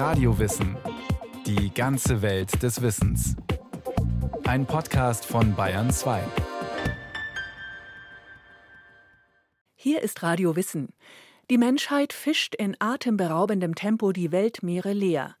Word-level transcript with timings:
Radiowissen. 0.00 0.78
Die 1.44 1.74
ganze 1.74 2.22
Welt 2.22 2.62
des 2.62 2.80
Wissens. 2.80 3.36
Ein 4.44 4.64
Podcast 4.64 5.26
von 5.26 5.54
Bayern 5.54 5.90
2. 5.90 6.22
Hier 9.74 10.00
ist 10.00 10.22
Radio 10.22 10.56
Wissen. 10.56 10.94
Die 11.50 11.58
Menschheit 11.58 12.14
fischt 12.14 12.54
in 12.54 12.76
atemberaubendem 12.78 13.74
Tempo 13.74 14.12
die 14.12 14.32
Weltmeere 14.32 14.94
leer. 14.94 15.36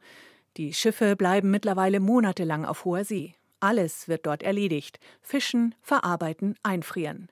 Die 0.58 0.74
Schiffe 0.74 1.16
bleiben 1.16 1.50
mittlerweile 1.50 1.98
monatelang 1.98 2.66
auf 2.66 2.84
hoher 2.84 3.04
See. 3.04 3.36
Alles 3.60 4.08
wird 4.08 4.26
dort 4.26 4.42
erledigt. 4.42 5.00
Fischen, 5.22 5.74
verarbeiten, 5.80 6.54
einfrieren. 6.62 7.30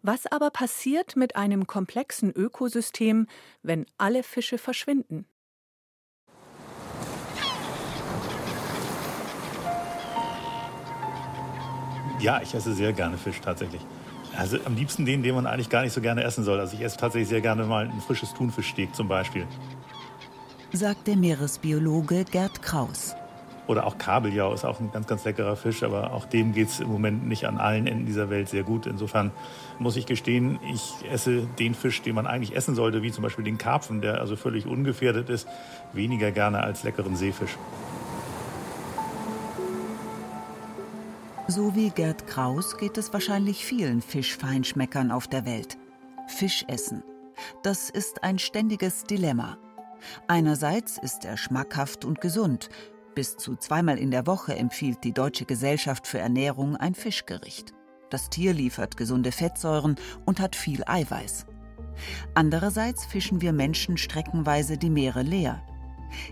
Was 0.00 0.24
aber 0.24 0.48
passiert 0.48 1.14
mit 1.14 1.36
einem 1.36 1.66
komplexen 1.66 2.32
Ökosystem, 2.32 3.26
wenn 3.62 3.84
alle 3.98 4.22
Fische 4.22 4.56
verschwinden? 4.56 5.26
Ja, 12.20 12.40
ich 12.42 12.54
esse 12.54 12.74
sehr 12.74 12.92
gerne 12.92 13.16
Fisch 13.16 13.40
tatsächlich. 13.40 13.80
Also 14.36 14.58
am 14.64 14.74
liebsten 14.74 15.04
den, 15.04 15.22
den 15.22 15.34
man 15.34 15.46
eigentlich 15.46 15.68
gar 15.68 15.82
nicht 15.82 15.92
so 15.92 16.00
gerne 16.00 16.22
essen 16.24 16.44
soll. 16.44 16.60
Also 16.60 16.76
ich 16.76 16.82
esse 16.82 16.96
tatsächlich 16.96 17.28
sehr 17.28 17.40
gerne 17.40 17.64
mal 17.64 17.86
ein 17.86 18.00
frisches 18.00 18.34
Thunfischsteak 18.34 18.94
zum 18.94 19.08
Beispiel. 19.08 19.46
Sagt 20.72 21.06
der 21.06 21.16
Meeresbiologe 21.16 22.24
Gerd 22.24 22.60
Kraus. 22.62 23.14
Oder 23.68 23.86
auch 23.86 23.98
Kabeljau 23.98 24.54
ist 24.54 24.64
auch 24.64 24.80
ein 24.80 24.90
ganz, 24.92 25.06
ganz 25.06 25.24
leckerer 25.24 25.54
Fisch, 25.54 25.82
aber 25.82 26.12
auch 26.14 26.24
dem 26.24 26.54
geht 26.54 26.68
es 26.68 26.80
im 26.80 26.88
Moment 26.88 27.28
nicht 27.28 27.46
an 27.46 27.58
allen 27.58 27.86
Enden 27.86 28.06
dieser 28.06 28.30
Welt 28.30 28.48
sehr 28.48 28.62
gut. 28.62 28.86
Insofern 28.86 29.30
muss 29.78 29.96
ich 29.96 30.06
gestehen, 30.06 30.58
ich 30.72 30.94
esse 31.10 31.46
den 31.58 31.74
Fisch, 31.74 32.00
den 32.00 32.14
man 32.14 32.26
eigentlich 32.26 32.56
essen 32.56 32.74
sollte, 32.74 33.02
wie 33.02 33.12
zum 33.12 33.22
Beispiel 33.22 33.44
den 33.44 33.58
Karpfen, 33.58 34.00
der 34.00 34.20
also 34.20 34.36
völlig 34.36 34.66
ungefährdet 34.66 35.28
ist, 35.28 35.46
weniger 35.92 36.30
gerne 36.30 36.62
als 36.62 36.82
leckeren 36.82 37.14
Seefisch. 37.14 37.58
So 41.50 41.74
wie 41.74 41.88
Gerd 41.88 42.26
Kraus 42.26 42.76
geht 42.76 42.98
es 42.98 43.10
wahrscheinlich 43.14 43.64
vielen 43.64 44.02
Fischfeinschmeckern 44.02 45.10
auf 45.10 45.28
der 45.28 45.46
Welt. 45.46 45.78
Fisch 46.26 46.62
essen. 46.68 47.02
Das 47.62 47.88
ist 47.88 48.22
ein 48.22 48.38
ständiges 48.38 49.04
Dilemma. 49.04 49.56
Einerseits 50.26 50.98
ist 50.98 51.24
er 51.24 51.38
schmackhaft 51.38 52.04
und 52.04 52.20
gesund, 52.20 52.68
bis 53.14 53.38
zu 53.38 53.56
zweimal 53.56 53.96
in 53.96 54.10
der 54.10 54.26
Woche 54.26 54.56
empfiehlt 54.56 55.02
die 55.04 55.14
Deutsche 55.14 55.46
Gesellschaft 55.46 56.06
für 56.06 56.18
Ernährung 56.18 56.76
ein 56.76 56.94
Fischgericht. 56.94 57.72
Das 58.10 58.28
Tier 58.28 58.52
liefert 58.52 58.98
gesunde 58.98 59.32
Fettsäuren 59.32 59.96
und 60.26 60.40
hat 60.40 60.54
viel 60.54 60.82
Eiweiß. 60.84 61.46
Andererseits 62.34 63.06
fischen 63.06 63.40
wir 63.40 63.54
Menschen 63.54 63.96
streckenweise 63.96 64.76
die 64.76 64.90
Meere 64.90 65.22
leer. 65.22 65.62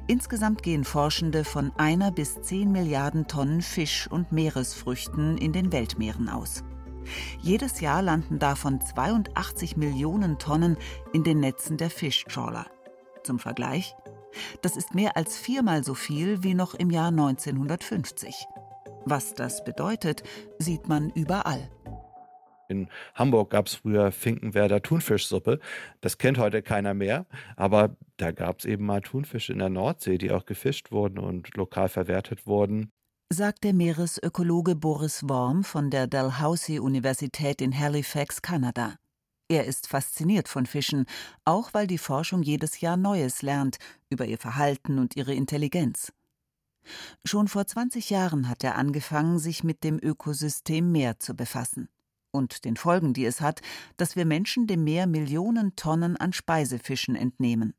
Insgesamt 0.06 0.62
gehen 0.62 0.84
Forschende 0.84 1.44
von 1.44 1.72
einer 1.76 2.10
bis 2.10 2.40
zehn 2.42 2.72
Milliarden 2.72 3.26
Tonnen 3.26 3.62
Fisch 3.62 4.08
und 4.10 4.32
Meeresfrüchten 4.32 5.38
in 5.38 5.52
den 5.52 5.72
Weltmeeren 5.72 6.28
aus. 6.28 6.64
Jedes 7.40 7.80
Jahr 7.80 8.02
landen 8.02 8.38
davon 8.38 8.80
82 8.80 9.76
Millionen 9.76 10.38
Tonnen 10.38 10.76
in 11.12 11.24
den 11.24 11.40
Netzen 11.40 11.76
der 11.76 11.90
Fischtrawler. 11.90 12.66
Zum 13.22 13.38
Vergleich, 13.38 13.94
das 14.62 14.76
ist 14.76 14.94
mehr 14.94 15.16
als 15.16 15.36
viermal 15.36 15.84
so 15.84 15.94
viel 15.94 16.42
wie 16.42 16.54
noch 16.54 16.74
im 16.74 16.90
Jahr 16.90 17.08
1950. 17.08 18.46
Was 19.04 19.34
das 19.34 19.64
bedeutet, 19.64 20.22
sieht 20.58 20.88
man 20.88 21.10
überall. 21.10 21.70
In 22.68 22.88
Hamburg 23.14 23.50
gab 23.50 23.66
es 23.66 23.76
früher 23.76 24.10
Finkenwerder 24.10 24.82
Thunfischsuppe. 24.82 25.60
Das 26.00 26.18
kennt 26.18 26.38
heute 26.38 26.62
keiner 26.62 26.94
mehr, 26.94 27.26
aber 27.56 27.96
da 28.16 28.32
gab 28.32 28.58
es 28.58 28.64
eben 28.64 28.86
mal 28.86 29.00
Thunfische 29.00 29.52
in 29.52 29.60
der 29.60 29.68
Nordsee, 29.68 30.18
die 30.18 30.32
auch 30.32 30.46
gefischt 30.46 30.90
wurden 30.90 31.18
und 31.18 31.56
lokal 31.56 31.88
verwertet 31.88 32.46
wurden. 32.46 32.90
Sagt 33.32 33.64
der 33.64 33.74
Meeresökologe 33.74 34.76
Boris 34.76 35.28
Worm 35.28 35.64
von 35.64 35.90
der 35.90 36.06
Dalhousie 36.06 36.78
Universität 36.78 37.60
in 37.60 37.76
Halifax, 37.76 38.42
Kanada. 38.42 38.94
Er 39.48 39.64
ist 39.64 39.88
fasziniert 39.88 40.48
von 40.48 40.66
Fischen, 40.66 41.06
auch 41.44 41.72
weil 41.72 41.86
die 41.86 41.98
Forschung 41.98 42.42
jedes 42.42 42.80
Jahr 42.80 42.96
Neues 42.96 43.42
lernt 43.42 43.78
über 44.10 44.26
ihr 44.26 44.38
Verhalten 44.38 44.98
und 44.98 45.16
ihre 45.16 45.34
Intelligenz. 45.34 46.12
Schon 47.24 47.48
vor 47.48 47.66
20 47.66 48.10
Jahren 48.10 48.48
hat 48.48 48.62
er 48.64 48.76
angefangen, 48.76 49.38
sich 49.38 49.64
mit 49.64 49.82
dem 49.82 49.98
Ökosystem 50.00 50.90
Meer 50.90 51.18
zu 51.18 51.34
befassen 51.34 51.88
und 52.36 52.64
den 52.64 52.76
Folgen, 52.76 53.14
die 53.14 53.24
es 53.24 53.40
hat, 53.40 53.60
dass 53.96 54.14
wir 54.14 54.24
Menschen 54.24 54.66
dem 54.66 54.84
Meer 54.84 55.06
Millionen 55.06 55.74
Tonnen 55.74 56.16
an 56.16 56.32
Speisefischen 56.32 57.16
entnehmen. 57.16 57.74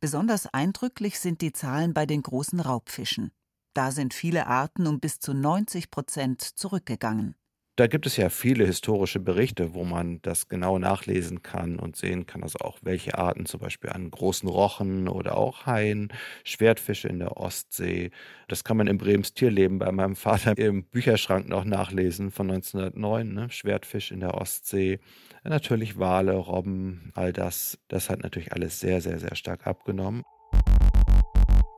Besonders 0.00 0.46
eindrücklich 0.46 1.18
sind 1.18 1.40
die 1.40 1.52
Zahlen 1.52 1.94
bei 1.94 2.06
den 2.06 2.22
großen 2.22 2.60
Raubfischen. 2.60 3.32
Da 3.74 3.90
sind 3.90 4.14
viele 4.14 4.46
Arten 4.46 4.86
um 4.86 5.00
bis 5.00 5.18
zu 5.18 5.34
90 5.34 5.90
Prozent 5.90 6.42
zurückgegangen. 6.42 7.34
Da 7.76 7.86
gibt 7.86 8.04
es 8.04 8.18
ja 8.18 8.28
viele 8.28 8.66
historische 8.66 9.18
Berichte, 9.18 9.72
wo 9.72 9.84
man 9.84 10.20
das 10.20 10.48
genau 10.48 10.78
nachlesen 10.78 11.42
kann 11.42 11.78
und 11.78 11.96
sehen 11.96 12.26
kann, 12.26 12.42
also 12.42 12.58
auch 12.58 12.78
welche 12.82 13.16
Arten 13.16 13.46
zum 13.46 13.60
Beispiel 13.60 13.88
an 13.88 14.10
großen 14.10 14.46
Rochen 14.46 15.08
oder 15.08 15.38
auch 15.38 15.64
Haien, 15.64 16.12
Schwertfische 16.44 17.08
in 17.08 17.18
der 17.18 17.38
Ostsee. 17.38 18.10
Das 18.46 18.62
kann 18.62 18.76
man 18.76 18.88
im 18.88 18.98
Brems 18.98 19.32
Tierleben 19.32 19.78
bei 19.78 19.90
meinem 19.90 20.16
Vater 20.16 20.52
im 20.58 20.84
Bücherschrank 20.84 21.48
noch 21.48 21.64
nachlesen 21.64 22.30
von 22.30 22.50
1909, 22.50 23.32
ne? 23.32 23.50
Schwertfisch 23.50 24.10
in 24.12 24.20
der 24.20 24.34
Ostsee. 24.34 25.00
Natürlich 25.42 25.98
Wale, 25.98 26.34
Robben, 26.34 27.10
all 27.14 27.32
das. 27.32 27.78
Das 27.88 28.10
hat 28.10 28.22
natürlich 28.22 28.52
alles 28.52 28.80
sehr, 28.80 29.00
sehr, 29.00 29.18
sehr 29.18 29.34
stark 29.34 29.66
abgenommen. 29.66 30.24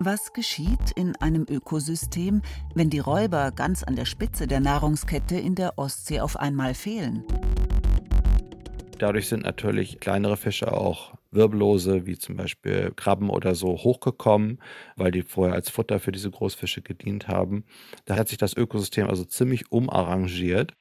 Was 0.00 0.32
geschieht 0.32 0.90
in 0.96 1.14
einem 1.16 1.46
Ökosystem, 1.48 2.42
wenn 2.74 2.90
die 2.90 2.98
Räuber 2.98 3.52
ganz 3.52 3.84
an 3.84 3.94
der 3.94 4.04
Spitze 4.04 4.48
der 4.48 4.58
Nahrungskette 4.58 5.36
in 5.36 5.54
der 5.54 5.78
Ostsee 5.78 6.20
auf 6.20 6.36
einmal 6.36 6.74
fehlen? 6.74 7.22
Dadurch 8.98 9.28
sind 9.28 9.44
natürlich 9.44 10.00
kleinere 10.00 10.36
Fische 10.36 10.72
auch 10.72 11.14
Wirbellose, 11.30 12.06
wie 12.06 12.18
zum 12.18 12.36
Beispiel 12.36 12.92
Krabben 12.94 13.30
oder 13.30 13.54
so, 13.54 13.68
hochgekommen, 13.68 14.58
weil 14.96 15.12
die 15.12 15.22
vorher 15.22 15.54
als 15.54 15.70
Futter 15.70 16.00
für 16.00 16.12
diese 16.12 16.30
Großfische 16.30 16.82
gedient 16.82 17.28
haben. 17.28 17.64
Da 18.04 18.16
hat 18.16 18.28
sich 18.28 18.38
das 18.38 18.56
Ökosystem 18.56 19.08
also 19.08 19.24
ziemlich 19.24 19.70
umarrangiert. 19.70 20.74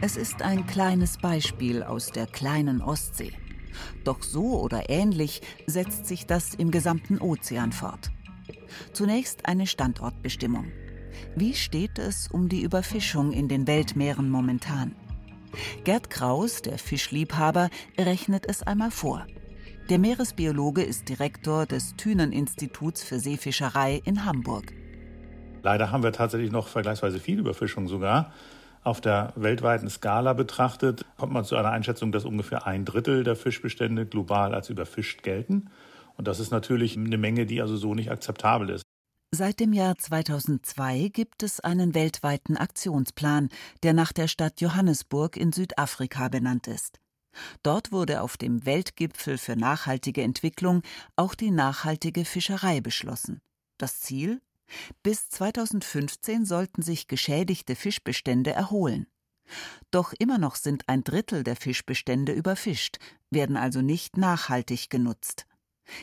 Es 0.00 0.16
ist 0.16 0.42
ein 0.42 0.66
kleines 0.66 1.18
Beispiel 1.18 1.82
aus 1.82 2.10
der 2.10 2.26
kleinen 2.26 2.80
Ostsee. 2.80 3.32
Doch 4.04 4.22
so 4.22 4.60
oder 4.60 4.90
ähnlich 4.90 5.42
setzt 5.66 6.06
sich 6.06 6.26
das 6.26 6.54
im 6.54 6.70
gesamten 6.70 7.18
Ozean 7.18 7.72
fort. 7.72 8.10
Zunächst 8.92 9.46
eine 9.46 9.66
Standortbestimmung. 9.66 10.66
Wie 11.36 11.54
steht 11.54 11.98
es 11.98 12.28
um 12.28 12.48
die 12.48 12.62
Überfischung 12.62 13.32
in 13.32 13.48
den 13.48 13.66
Weltmeeren 13.66 14.30
momentan? 14.30 14.94
Gerd 15.84 16.10
Kraus, 16.10 16.62
der 16.62 16.78
Fischliebhaber, 16.78 17.68
rechnet 17.98 18.46
es 18.48 18.62
einmal 18.62 18.90
vor. 18.90 19.26
Der 19.90 19.98
Meeresbiologe 19.98 20.82
ist 20.82 21.08
Direktor 21.08 21.66
des 21.66 21.96
Thünen-Instituts 21.96 23.02
für 23.02 23.18
Seefischerei 23.18 24.00
in 24.04 24.24
Hamburg. 24.24 24.72
Leider 25.62 25.90
haben 25.90 26.02
wir 26.02 26.12
tatsächlich 26.12 26.50
noch 26.50 26.68
vergleichsweise 26.68 27.20
viel 27.20 27.38
Überfischung 27.38 27.88
sogar. 27.88 28.32
Auf 28.84 29.00
der 29.00 29.32
weltweiten 29.36 29.88
Skala 29.88 30.32
betrachtet 30.32 31.04
kommt 31.16 31.32
man 31.32 31.44
zu 31.44 31.54
einer 31.54 31.70
Einschätzung, 31.70 32.10
dass 32.10 32.24
ungefähr 32.24 32.66
ein 32.66 32.84
Drittel 32.84 33.22
der 33.22 33.36
Fischbestände 33.36 34.06
global 34.06 34.54
als 34.54 34.70
überfischt 34.70 35.22
gelten. 35.22 35.70
Und 36.16 36.26
das 36.26 36.40
ist 36.40 36.50
natürlich 36.50 36.96
eine 36.96 37.16
Menge, 37.16 37.46
die 37.46 37.60
also 37.60 37.76
so 37.76 37.94
nicht 37.94 38.10
akzeptabel 38.10 38.70
ist. 38.70 38.82
Seit 39.34 39.60
dem 39.60 39.72
Jahr 39.72 39.96
2002 39.96 41.08
gibt 41.12 41.42
es 41.42 41.60
einen 41.60 41.94
weltweiten 41.94 42.56
Aktionsplan, 42.56 43.48
der 43.82 43.94
nach 43.94 44.12
der 44.12 44.28
Stadt 44.28 44.60
Johannesburg 44.60 45.36
in 45.36 45.52
Südafrika 45.52 46.28
benannt 46.28 46.66
ist. 46.66 46.98
Dort 47.62 47.92
wurde 47.92 48.20
auf 48.20 48.36
dem 48.36 48.66
Weltgipfel 48.66 49.38
für 49.38 49.56
nachhaltige 49.56 50.22
Entwicklung 50.22 50.82
auch 51.16 51.34
die 51.34 51.50
nachhaltige 51.50 52.24
Fischerei 52.24 52.80
beschlossen. 52.80 53.40
Das 53.78 54.00
Ziel? 54.00 54.42
Bis 55.02 55.28
2015 55.30 56.44
sollten 56.44 56.82
sich 56.82 57.08
geschädigte 57.08 57.76
Fischbestände 57.76 58.52
erholen. 58.52 59.06
Doch 59.90 60.12
immer 60.18 60.38
noch 60.38 60.56
sind 60.56 60.88
ein 60.88 61.04
Drittel 61.04 61.44
der 61.44 61.56
Fischbestände 61.56 62.32
überfischt, 62.32 62.98
werden 63.30 63.56
also 63.56 63.82
nicht 63.82 64.16
nachhaltig 64.16 64.88
genutzt. 64.88 65.46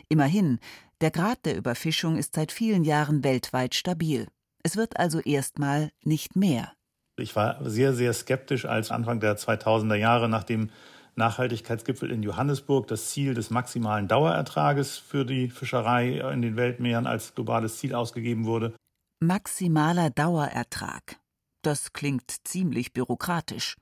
Immerhin, 0.07 0.59
der 1.01 1.11
Grad 1.11 1.45
der 1.45 1.55
Überfischung 1.55 2.17
ist 2.17 2.35
seit 2.35 2.51
vielen 2.51 2.83
Jahren 2.83 3.23
weltweit 3.23 3.75
stabil. 3.75 4.27
Es 4.63 4.75
wird 4.75 4.99
also 4.99 5.19
erstmal 5.19 5.91
nicht 6.03 6.35
mehr. 6.35 6.73
Ich 7.17 7.35
war 7.35 7.57
sehr, 7.69 7.93
sehr 7.93 8.13
skeptisch, 8.13 8.65
als 8.65 8.91
Anfang 8.91 9.19
der 9.19 9.37
2000er 9.37 9.95
Jahre 9.95 10.29
nach 10.29 10.43
dem 10.43 10.69
Nachhaltigkeitsgipfel 11.15 12.11
in 12.11 12.23
Johannesburg 12.23 12.87
das 12.87 13.09
Ziel 13.09 13.33
des 13.33 13.49
maximalen 13.49 14.07
Dauerertrages 14.07 14.97
für 14.97 15.25
die 15.25 15.49
Fischerei 15.49 16.19
in 16.33 16.41
den 16.41 16.55
Weltmeeren 16.55 17.07
als 17.07 17.35
globales 17.35 17.77
Ziel 17.77 17.95
ausgegeben 17.95 18.45
wurde. 18.45 18.75
Maximaler 19.21 20.09
Dauerertrag. 20.09 21.19
Das 21.61 21.91
klingt 21.91 22.47
ziemlich 22.47 22.93
bürokratisch. 22.93 23.75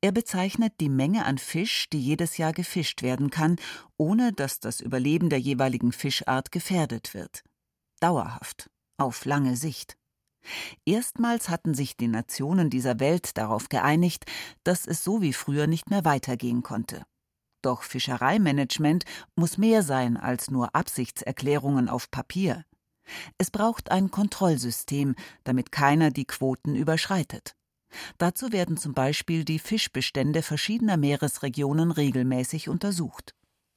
Er 0.00 0.12
bezeichnet 0.12 0.74
die 0.80 0.88
Menge 0.88 1.24
an 1.24 1.38
Fisch, 1.38 1.88
die 1.90 2.00
jedes 2.00 2.36
Jahr 2.36 2.52
gefischt 2.52 3.02
werden 3.02 3.30
kann, 3.30 3.56
ohne 3.96 4.32
dass 4.32 4.60
das 4.60 4.80
Überleben 4.80 5.30
der 5.30 5.38
jeweiligen 5.38 5.92
Fischart 5.92 6.50
gefährdet 6.50 7.14
wird. 7.14 7.42
Dauerhaft, 8.00 8.70
auf 8.98 9.24
lange 9.24 9.56
Sicht. 9.56 9.96
Erstmals 10.84 11.48
hatten 11.48 11.74
sich 11.74 11.96
die 11.96 12.08
Nationen 12.08 12.70
dieser 12.70 13.00
Welt 13.00 13.36
darauf 13.36 13.68
geeinigt, 13.68 14.24
dass 14.64 14.86
es 14.86 15.04
so 15.04 15.20
wie 15.20 15.32
früher 15.32 15.66
nicht 15.66 15.90
mehr 15.90 16.04
weitergehen 16.04 16.62
konnte. 16.62 17.04
Doch 17.62 17.82
Fischereimanagement 17.82 19.04
muss 19.36 19.58
mehr 19.58 19.82
sein 19.82 20.16
als 20.16 20.50
nur 20.50 20.74
Absichtserklärungen 20.74 21.88
auf 21.88 22.10
Papier. 22.10 22.64
Es 23.38 23.50
braucht 23.50 23.90
ein 23.90 24.10
Kontrollsystem, 24.10 25.14
damit 25.44 25.72
keiner 25.72 26.10
die 26.10 26.24
Quoten 26.24 26.74
überschreitet. 26.74 27.54
Dazu 28.18 28.52
werden 28.52 28.76
zum 28.76 28.94
Beispiel 28.94 29.44
die 29.44 29.58
Fischbestände 29.58 30.42
verschiedener 30.42 30.96
Meeresregionen 30.96 31.90
regelmäßig 31.90 32.68
untersucht. 32.68 33.34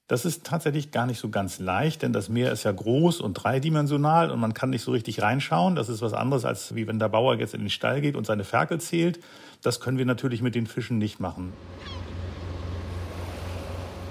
Das 0.07 0.25
ist 0.25 0.43
tatsächlich 0.43 0.91
gar 0.91 1.05
nicht 1.05 1.19
so 1.19 1.29
ganz 1.29 1.59
leicht, 1.59 2.01
denn 2.01 2.11
das 2.11 2.27
Meer 2.27 2.51
ist 2.51 2.63
ja 2.63 2.73
groß 2.73 3.21
und 3.21 3.35
dreidimensional 3.35 4.31
und 4.31 4.39
man 4.41 4.53
kann 4.53 4.69
nicht 4.69 4.81
so 4.81 4.91
richtig 4.91 5.21
reinschauen. 5.21 5.75
Das 5.75 5.87
ist 5.87 6.01
was 6.01 6.11
anderes, 6.11 6.43
als 6.43 6.75
wie 6.75 6.87
wenn 6.87 6.99
der 6.99 7.07
Bauer 7.07 7.37
jetzt 7.37 7.53
in 7.53 7.61
den 7.61 7.69
Stall 7.69 8.01
geht 8.01 8.17
und 8.17 8.25
seine 8.25 8.43
Ferkel 8.43 8.81
zählt. 8.81 9.21
Das 9.61 9.79
können 9.79 9.97
wir 9.97 10.05
natürlich 10.05 10.41
mit 10.41 10.55
den 10.55 10.67
Fischen 10.67 10.97
nicht 10.97 11.21
machen. 11.21 11.53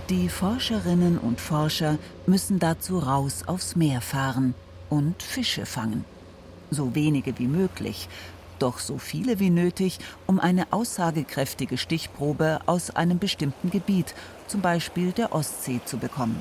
Die 0.09 0.31
Forscherinnen 0.31 1.19
und 1.19 1.43
Forscher 1.43 1.99
müssen 2.27 2.59
dazu 2.59 2.99
raus 2.99 3.45
aufs 3.47 3.77
Meer 3.77 4.01
fahren 4.01 4.55
und 4.89 5.23
Fische 5.23 5.67
fangen. 5.67 6.07
So 6.71 6.95
wenige 6.95 7.39
wie 7.39 7.47
möglich, 7.47 8.09
doch 8.63 8.79
so 8.79 8.99
viele 8.99 9.41
wie 9.41 9.51
nötig, 9.51 9.99
um 10.27 10.39
eine 10.41 10.73
aussagekräftige 10.73 11.77
Stichprobe 11.77 12.61
aus 12.67 12.95
einem 12.95 13.19
bestimmten 13.19 13.71
Gebiet, 13.71 14.15
zum 14.47 14.61
Beispiel 14.61 15.13
der 15.13 15.35
Ostsee, 15.35 15.81
zu 15.85 15.99
bekommen. 15.99 16.41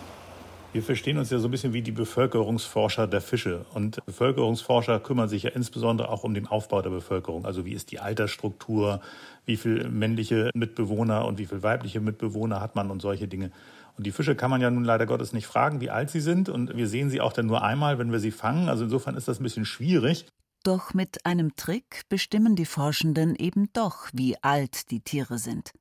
Wir 0.73 0.83
verstehen 0.83 1.17
uns 1.17 1.29
ja 1.29 1.39
so 1.39 1.49
ein 1.49 1.51
bisschen 1.51 1.73
wie 1.73 1.81
die 1.81 1.91
Bevölkerungsforscher 1.91 3.05
der 3.05 3.19
Fische. 3.19 3.65
Und 3.73 4.05
Bevölkerungsforscher 4.05 5.01
kümmern 5.01 5.27
sich 5.27 5.43
ja 5.43 5.49
insbesondere 5.49 6.07
auch 6.07 6.23
um 6.23 6.33
den 6.33 6.47
Aufbau 6.47 6.81
der 6.81 6.91
Bevölkerung. 6.91 7.45
Also 7.45 7.65
wie 7.65 7.73
ist 7.73 7.91
die 7.91 7.99
Altersstruktur, 7.99 9.01
wie 9.45 9.57
viele 9.57 9.89
männliche 9.89 10.49
Mitbewohner 10.53 11.25
und 11.25 11.39
wie 11.39 11.45
viele 11.45 11.63
weibliche 11.63 11.99
Mitbewohner 11.99 12.61
hat 12.61 12.75
man 12.75 12.89
und 12.89 13.01
solche 13.01 13.27
Dinge. 13.27 13.51
Und 13.97 14.07
die 14.07 14.11
Fische 14.11 14.35
kann 14.35 14.49
man 14.49 14.61
ja 14.61 14.71
nun 14.71 14.85
leider 14.85 15.05
Gottes 15.05 15.33
nicht 15.33 15.45
fragen, 15.45 15.81
wie 15.81 15.89
alt 15.89 16.09
sie 16.09 16.21
sind. 16.21 16.47
Und 16.47 16.77
wir 16.77 16.87
sehen 16.87 17.09
sie 17.09 17.19
auch 17.19 17.33
dann 17.33 17.47
nur 17.47 17.63
einmal, 17.63 17.99
wenn 17.99 18.13
wir 18.13 18.19
sie 18.19 18.31
fangen. 18.31 18.69
Also 18.69 18.85
insofern 18.85 19.17
ist 19.17 19.27
das 19.27 19.41
ein 19.41 19.43
bisschen 19.43 19.65
schwierig. 19.65 20.25
Doch 20.63 20.93
mit 20.93 21.25
einem 21.25 21.55
Trick 21.55 22.03
bestimmen 22.07 22.55
die 22.55 22.65
Forschenden 22.65 23.35
eben 23.35 23.69
doch, 23.73 24.09
wie 24.13 24.37
alt 24.43 24.91
die 24.91 24.99
Tiere 24.99 25.39
sind. 25.39 25.71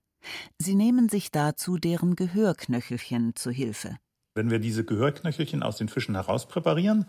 Sie 0.59 0.75
nehmen 0.75 1.11
sich 1.11 1.31
dazu 1.31 1.77
deren 1.77 2.17
Gehörknöchelchen 2.17 3.37
zu 3.37 3.50
Hilfe. 3.50 3.97
Wenn 4.35 4.49
wir 4.49 4.59
diese 4.59 4.85
Gehörknöchelchen 4.85 5.62
aus 5.62 5.77
den 5.77 5.88
Fischen 5.88 6.15
herauspräparieren, 6.15 7.06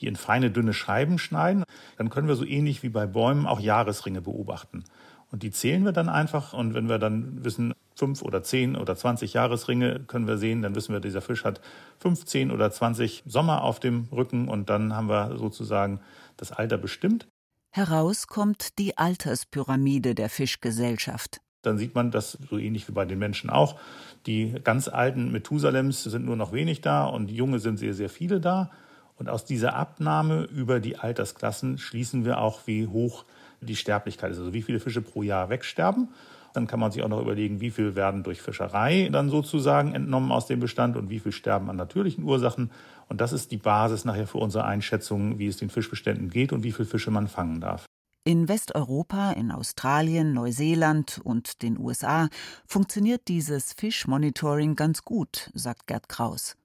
die 0.00 0.06
in 0.06 0.16
feine, 0.16 0.50
dünne 0.50 0.74
Scheiben 0.74 1.18
schneiden, 1.18 1.64
dann 1.96 2.10
können 2.10 2.28
wir 2.28 2.34
so 2.34 2.44
ähnlich 2.44 2.82
wie 2.82 2.88
bei 2.90 3.06
Bäumen 3.06 3.46
auch 3.46 3.60
Jahresringe 3.60 4.20
beobachten. 4.20 4.84
Und 5.30 5.42
die 5.42 5.50
zählen 5.50 5.84
wir 5.84 5.92
dann 5.92 6.08
einfach. 6.08 6.52
Und 6.52 6.74
wenn 6.74 6.88
wir 6.88 6.98
dann 6.98 7.44
wissen, 7.44 7.74
fünf 7.96 8.22
oder 8.22 8.42
zehn 8.42 8.76
oder 8.76 8.96
zwanzig 8.96 9.32
Jahresringe 9.32 10.00
können 10.00 10.26
wir 10.26 10.36
sehen, 10.36 10.62
dann 10.62 10.74
wissen 10.74 10.92
wir, 10.92 11.00
dieser 11.00 11.22
Fisch 11.22 11.44
hat 11.44 11.60
15 11.98 12.50
oder 12.50 12.70
20 12.70 13.24
Sommer 13.26 13.62
auf 13.62 13.80
dem 13.80 14.08
Rücken. 14.12 14.48
Und 14.48 14.68
dann 14.68 14.94
haben 14.94 15.08
wir 15.08 15.36
sozusagen 15.38 16.00
das 16.36 16.52
Alter 16.52 16.78
bestimmt. 16.78 17.28
Heraus 17.74 18.28
kommt 18.28 18.78
die 18.78 18.96
Alterspyramide 18.96 20.14
der 20.14 20.28
Fischgesellschaft. 20.28 21.40
Dann 21.62 21.78
sieht 21.78 21.94
man, 21.94 22.10
dass 22.10 22.38
so 22.48 22.58
ähnlich 22.58 22.86
wie 22.88 22.92
bei 22.92 23.04
den 23.04 23.18
Menschen 23.18 23.50
auch, 23.50 23.80
die 24.26 24.54
ganz 24.62 24.86
alten 24.88 25.32
Methusalems 25.32 26.04
sind 26.04 26.24
nur 26.24 26.36
noch 26.36 26.52
wenig 26.52 26.82
da 26.82 27.06
und 27.06 27.30
junge 27.30 27.58
sind 27.58 27.78
sehr, 27.78 27.94
sehr 27.94 28.10
viele 28.10 28.40
da. 28.40 28.70
Und 29.16 29.28
aus 29.28 29.44
dieser 29.44 29.74
Abnahme 29.74 30.44
über 30.44 30.80
die 30.80 30.98
Altersklassen 30.98 31.78
schließen 31.78 32.24
wir 32.24 32.38
auch, 32.38 32.66
wie 32.66 32.86
hoch 32.86 33.24
die 33.60 33.76
Sterblichkeit 33.76 34.32
ist, 34.32 34.38
also 34.38 34.52
wie 34.52 34.62
viele 34.62 34.80
Fische 34.80 35.02
pro 35.02 35.22
Jahr 35.22 35.48
wegsterben. 35.48 36.08
Dann 36.54 36.68
kann 36.68 36.78
man 36.78 36.92
sich 36.92 37.02
auch 37.02 37.08
noch 37.08 37.20
überlegen, 37.20 37.60
wie 37.60 37.72
viel 37.72 37.96
werden 37.96 38.22
durch 38.22 38.40
Fischerei 38.40 39.08
dann 39.10 39.28
sozusagen 39.28 39.92
entnommen 39.92 40.30
aus 40.30 40.46
dem 40.46 40.60
Bestand 40.60 40.96
und 40.96 41.10
wie 41.10 41.18
viel 41.18 41.32
sterben 41.32 41.68
an 41.68 41.76
natürlichen 41.76 42.22
Ursachen. 42.22 42.70
Und 43.08 43.20
das 43.20 43.32
ist 43.32 43.50
die 43.50 43.56
Basis 43.56 44.04
nachher 44.04 44.28
für 44.28 44.38
unsere 44.38 44.64
Einschätzung, 44.64 45.40
wie 45.40 45.48
es 45.48 45.56
den 45.56 45.68
Fischbeständen 45.68 46.30
geht 46.30 46.52
und 46.52 46.62
wie 46.62 46.70
viele 46.70 46.86
Fische 46.86 47.10
man 47.10 47.26
fangen 47.26 47.60
darf. 47.60 47.86
In 48.22 48.48
Westeuropa, 48.48 49.32
in 49.32 49.50
Australien, 49.50 50.32
Neuseeland 50.32 51.20
und 51.24 51.60
den 51.60 51.76
USA 51.76 52.28
funktioniert 52.66 53.26
dieses 53.26 53.72
Fischmonitoring 53.72 54.76
ganz 54.76 55.02
gut, 55.02 55.50
sagt 55.54 55.88
Gerd 55.88 56.08
Kraus. 56.08 56.56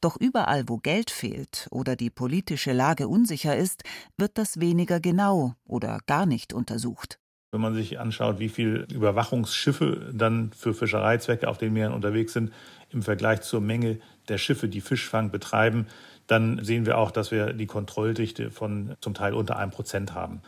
Doch 0.00 0.16
überall, 0.16 0.68
wo 0.68 0.78
Geld 0.78 1.10
fehlt 1.10 1.68
oder 1.70 1.96
die 1.96 2.10
politische 2.10 2.72
Lage 2.72 3.08
unsicher 3.08 3.56
ist, 3.56 3.82
wird 4.16 4.38
das 4.38 4.58
weniger 4.58 5.00
genau 5.00 5.54
oder 5.66 6.00
gar 6.06 6.26
nicht 6.26 6.52
untersucht. 6.52 7.18
Wenn 7.54 7.60
man 7.60 7.74
sich 7.74 8.00
anschaut, 8.00 8.40
wie 8.40 8.48
viele 8.48 8.84
Überwachungsschiffe 8.92 10.10
dann 10.12 10.50
für 10.50 10.74
Fischereizwecke 10.74 11.46
auf 11.46 11.56
den 11.56 11.72
Meeren 11.72 11.92
unterwegs 11.92 12.32
sind, 12.32 12.52
im 12.90 13.00
Vergleich 13.00 13.42
zur 13.42 13.60
Menge 13.60 14.00
der 14.28 14.38
Schiffe, 14.38 14.68
die 14.68 14.80
Fischfang 14.80 15.30
betreiben, 15.30 15.86
dann 16.26 16.64
sehen 16.64 16.84
wir 16.84 16.98
auch, 16.98 17.12
dass 17.12 17.30
wir 17.30 17.52
die 17.52 17.66
Kontrolldichte 17.66 18.50
von 18.50 18.96
zum 19.00 19.14
Teil 19.14 19.34
unter 19.34 19.56
einem 19.56 19.70
Prozent 19.70 20.14
haben. 20.14 20.42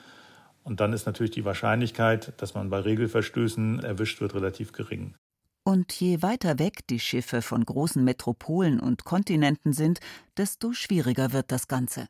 Und 0.65 0.81
dann 0.81 0.93
ist 0.93 1.07
natürlich 1.07 1.31
die 1.31 1.45
Wahrscheinlichkeit, 1.45 2.33
dass 2.39 2.55
man 2.55 2.71
bei 2.71 2.81
Regelverstößen 2.81 3.85
erwischt 3.85 4.21
wird, 4.21 4.35
relativ 4.35 4.73
gering. 4.73 5.15
Und 5.63 5.93
je 5.93 6.23
weiter 6.23 6.59
weg 6.59 6.89
die 6.89 6.99
Schiffe 6.99 7.41
von 7.41 7.65
großen 7.65 8.03
Metropolen 8.03 8.81
und 8.81 9.05
Kontinenten 9.05 9.73
sind, 9.73 10.01
desto 10.37 10.73
schwieriger 10.73 11.33
wird 11.33 11.53
das 11.53 11.69
Ganze. 11.69 12.09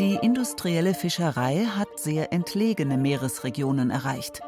Die 0.00 0.14
industrielle 0.14 0.94
Fischerei 0.94 1.66
hat 1.76 2.00
sehr 2.00 2.32
entlegene 2.32 2.96
Meeresregionen 2.96 3.90
erreicht. 3.90 4.40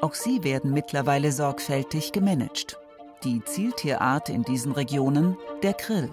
Auch 0.00 0.14
sie 0.14 0.42
werden 0.42 0.72
mittlerweile 0.72 1.30
sorgfältig 1.30 2.10
gemanagt. 2.10 2.80
Die 3.22 3.40
Zieltierart 3.44 4.30
in 4.30 4.42
diesen 4.42 4.72
Regionen 4.72 5.36
der 5.62 5.74
Krill. 5.74 6.12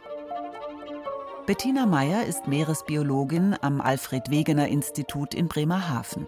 Bettina 1.47 1.87
Meyer 1.87 2.27
ist 2.27 2.45
Meeresbiologin 2.45 3.55
am 3.59 3.81
Alfred 3.81 4.29
Wegener 4.29 4.67
Institut 4.67 5.33
in 5.33 5.47
Bremerhaven. 5.47 6.27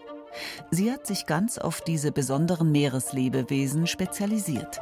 Sie 0.71 0.91
hat 0.91 1.05
sich 1.05 1.27
ganz 1.27 1.59
auf 1.59 1.81
diese 1.81 2.11
besonderen 2.11 2.71
Meereslebewesen 2.71 3.85
spezialisiert. 3.85 4.79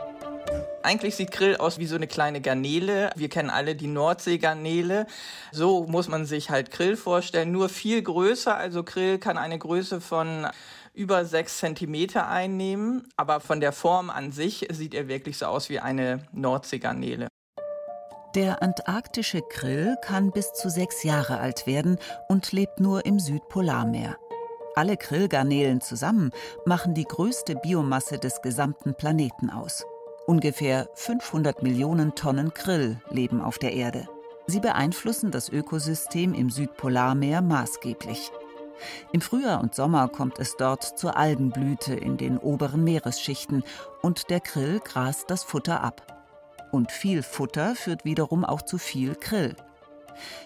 Eigentlich 0.83 1.15
sieht 1.15 1.31
Grill 1.31 1.55
aus 1.55 1.79
wie 1.79 1.85
so 1.85 1.95
eine 1.95 2.07
kleine 2.07 2.41
Garnele. 2.41 3.09
Wir 3.15 3.29
kennen 3.29 3.49
alle 3.49 3.75
die 3.75 3.87
Nordseegarnele. 3.87 5.07
So 5.51 5.85
muss 5.85 6.09
man 6.09 6.25
sich 6.25 6.49
halt 6.49 6.71
Grill 6.71 6.97
vorstellen, 6.97 7.51
nur 7.51 7.69
viel 7.69 8.01
größer. 8.01 8.55
Also 8.55 8.83
Grill 8.83 9.17
kann 9.17 9.37
eine 9.37 9.57
Größe 9.57 10.01
von 10.01 10.47
über 10.93 11.25
sechs 11.25 11.57
Zentimeter 11.57 12.27
einnehmen, 12.27 13.07
aber 13.15 13.39
von 13.39 13.61
der 13.61 13.71
Form 13.71 14.09
an 14.09 14.31
sich 14.31 14.67
sieht 14.71 14.93
er 14.93 15.07
wirklich 15.07 15.37
so 15.37 15.45
aus 15.45 15.69
wie 15.69 15.79
eine 15.79 16.27
Nordseegarnele. 16.33 17.29
Der 18.35 18.61
antarktische 18.61 19.41
Krill 19.41 19.95
kann 20.01 20.31
bis 20.31 20.53
zu 20.53 20.69
sechs 20.69 21.03
Jahre 21.03 21.39
alt 21.39 21.65
werden 21.65 21.97
und 22.27 22.51
lebt 22.51 22.79
nur 22.79 23.05
im 23.05 23.19
Südpolarmeer. 23.19 24.17
Alle 24.75 24.97
Krillgarnelen 24.97 25.81
zusammen 25.81 26.31
machen 26.65 26.93
die 26.93 27.05
größte 27.05 27.55
Biomasse 27.55 28.17
des 28.17 28.41
gesamten 28.41 28.95
Planeten 28.95 29.51
aus. 29.51 29.85
Ungefähr 30.25 30.87
500 30.95 31.63
Millionen 31.63 32.15
Tonnen 32.15 32.53
Krill 32.53 32.97
leben 33.09 33.41
auf 33.41 33.57
der 33.57 33.73
Erde. 33.73 34.07
Sie 34.47 34.61
beeinflussen 34.61 35.31
das 35.31 35.49
Ökosystem 35.49 36.33
im 36.33 36.49
Südpolarmeer 36.49 37.41
maßgeblich. 37.41 38.31
Im 39.11 39.19
Frühjahr 39.19 39.59
und 39.59 39.75
Sommer 39.75 40.07
kommt 40.07 40.39
es 40.39 40.55
dort 40.55 40.83
zur 40.97 41.17
Algenblüte 41.17 41.93
in 41.93 42.15
den 42.15 42.37
oberen 42.37 42.85
Meeresschichten 42.85 43.63
und 44.01 44.29
der 44.29 44.39
Krill 44.39 44.79
grast 44.79 45.29
das 45.29 45.43
Futter 45.43 45.83
ab. 45.83 46.23
Und 46.71 46.93
viel 46.93 47.21
Futter 47.21 47.75
führt 47.75 48.05
wiederum 48.05 48.45
auch 48.45 48.61
zu 48.61 48.77
viel 48.77 49.15
Krill. 49.15 49.57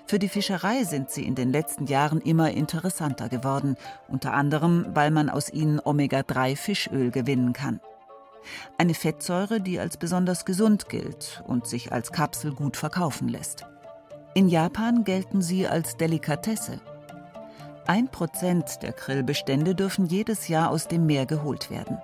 Für 0.07 0.17
die 0.17 0.29
Fischerei 0.29 0.85
sind 0.85 1.11
sie 1.11 1.23
in 1.23 1.35
den 1.35 1.51
letzten 1.51 1.85
Jahren 1.85 2.21
immer 2.21 2.49
interessanter 2.49 3.29
geworden, 3.29 3.75
unter 4.07 4.33
anderem, 4.33 4.87
weil 4.95 5.11
man 5.11 5.29
aus 5.29 5.51
ihnen 5.51 5.79
Omega-3-Fischöl 5.83 7.11
gewinnen 7.11 7.53
kann. 7.53 7.79
Eine 8.77 8.93
Fettsäure, 8.93 9.61
die 9.61 9.79
als 9.79 9.97
besonders 9.97 10.45
gesund 10.45 10.89
gilt 10.89 11.43
und 11.47 11.67
sich 11.67 11.91
als 11.91 12.11
Kapsel 12.11 12.53
gut 12.53 12.77
verkaufen 12.77 13.27
lässt. 13.27 13.65
In 14.33 14.49
Japan 14.49 15.03
gelten 15.03 15.41
sie 15.41 15.67
als 15.67 15.97
Delikatesse. 15.97 16.79
Ein 17.87 18.09
Prozent 18.09 18.83
der 18.83 18.91
Krillbestände 18.91 19.73
dürfen 19.73 20.05
jedes 20.05 20.47
Jahr 20.47 20.69
aus 20.71 20.87
dem 20.87 21.05
Meer 21.05 21.25
geholt 21.25 21.69
werden. 21.71 21.97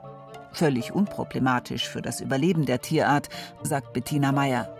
Völlig 0.54 0.94
unproblematisch 0.94 1.90
für 1.90 2.02
das 2.02 2.22
Überleben 2.22 2.66
der 2.66 2.80
Tierart, 2.80 3.30
sagt 3.64 3.94
Bettina 3.94 4.32
Meyer. 4.32 4.74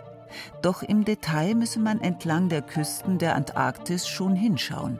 Doch 0.62 0.82
im 0.82 1.04
Detail 1.04 1.54
müsse 1.54 1.78
man 1.78 2.00
entlang 2.00 2.48
der 2.48 2.62
Küsten 2.62 3.18
der 3.18 3.34
Antarktis 3.34 4.08
schon 4.08 4.34
hinschauen. 4.34 4.98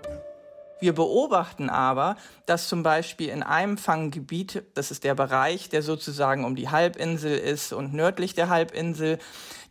Wir 0.84 0.92
beobachten 0.92 1.70
aber, 1.70 2.14
dass 2.44 2.68
zum 2.68 2.82
Beispiel 2.82 3.30
in 3.30 3.42
einem 3.42 3.78
Fanggebiet, 3.78 4.64
das 4.74 4.90
ist 4.90 5.02
der 5.02 5.14
Bereich, 5.14 5.70
der 5.70 5.80
sozusagen 5.80 6.44
um 6.44 6.56
die 6.56 6.68
Halbinsel 6.68 7.38
ist 7.38 7.72
und 7.72 7.94
nördlich 7.94 8.34
der 8.34 8.50
Halbinsel, 8.50 9.18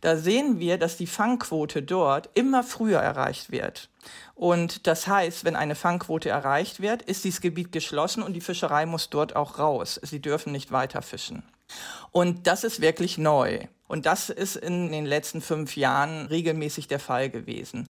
da 0.00 0.16
sehen 0.16 0.58
wir, 0.58 0.76
dass 0.76 0.96
die 0.96 1.06
Fangquote 1.06 1.84
dort 1.84 2.30
immer 2.34 2.64
früher 2.64 2.98
erreicht 2.98 3.52
wird. 3.52 3.90
Und 4.34 4.88
das 4.88 5.06
heißt, 5.06 5.44
wenn 5.44 5.54
eine 5.54 5.76
Fangquote 5.76 6.30
erreicht 6.30 6.80
wird, 6.80 7.02
ist 7.02 7.22
dieses 7.22 7.40
Gebiet 7.40 7.70
geschlossen 7.70 8.24
und 8.24 8.32
die 8.32 8.40
Fischerei 8.40 8.84
muss 8.84 9.08
dort 9.08 9.36
auch 9.36 9.60
raus. 9.60 10.00
Sie 10.02 10.20
dürfen 10.20 10.50
nicht 10.50 10.72
weiter 10.72 11.00
fischen. 11.00 11.44
Und 12.10 12.48
das 12.48 12.64
ist 12.64 12.80
wirklich 12.80 13.18
neu. 13.18 13.68
Und 13.86 14.04
das 14.04 14.30
ist 14.30 14.56
in 14.56 14.90
den 14.90 15.06
letzten 15.06 15.40
fünf 15.40 15.76
Jahren 15.76 16.26
regelmäßig 16.26 16.88
der 16.88 16.98
Fall 16.98 17.30
gewesen. 17.30 17.86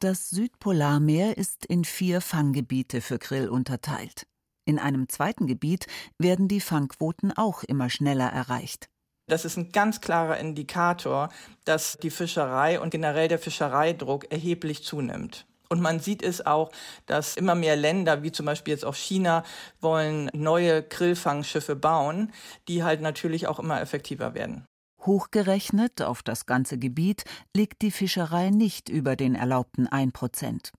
Das 0.00 0.30
Südpolarmeer 0.30 1.36
ist 1.38 1.66
in 1.66 1.84
vier 1.84 2.20
Fanggebiete 2.20 3.00
für 3.00 3.18
Krill 3.18 3.48
unterteilt. 3.48 4.28
In 4.64 4.78
einem 4.78 5.08
zweiten 5.08 5.48
Gebiet 5.48 5.88
werden 6.18 6.46
die 6.46 6.60
Fangquoten 6.60 7.36
auch 7.36 7.64
immer 7.64 7.90
schneller 7.90 8.28
erreicht. 8.28 8.88
Das 9.26 9.44
ist 9.44 9.56
ein 9.56 9.72
ganz 9.72 10.00
klarer 10.00 10.38
Indikator, 10.38 11.30
dass 11.64 11.98
die 12.00 12.10
Fischerei 12.10 12.78
und 12.78 12.90
generell 12.90 13.26
der 13.26 13.40
Fischereidruck 13.40 14.30
erheblich 14.30 14.84
zunimmt. 14.84 15.46
Und 15.68 15.80
man 15.80 15.98
sieht 15.98 16.22
es 16.22 16.46
auch, 16.46 16.70
dass 17.06 17.36
immer 17.36 17.56
mehr 17.56 17.74
Länder, 17.74 18.22
wie 18.22 18.30
zum 18.30 18.46
Beispiel 18.46 18.74
jetzt 18.74 18.84
auch 18.84 18.94
China, 18.94 19.42
wollen 19.80 20.30
neue 20.32 20.84
Grillfangschiffe 20.84 21.74
bauen, 21.74 22.32
die 22.68 22.84
halt 22.84 23.00
natürlich 23.00 23.48
auch 23.48 23.58
immer 23.58 23.80
effektiver 23.80 24.34
werden. 24.34 24.64
Hochgerechnet 25.00 26.02
auf 26.02 26.22
das 26.22 26.46
ganze 26.46 26.78
Gebiet 26.78 27.24
liegt 27.54 27.82
die 27.82 27.90
Fischerei 27.90 28.50
nicht 28.50 28.88
über 28.88 29.16
den 29.16 29.34
erlaubten 29.34 29.86
1 29.86 30.12
Prozent. 30.12 30.72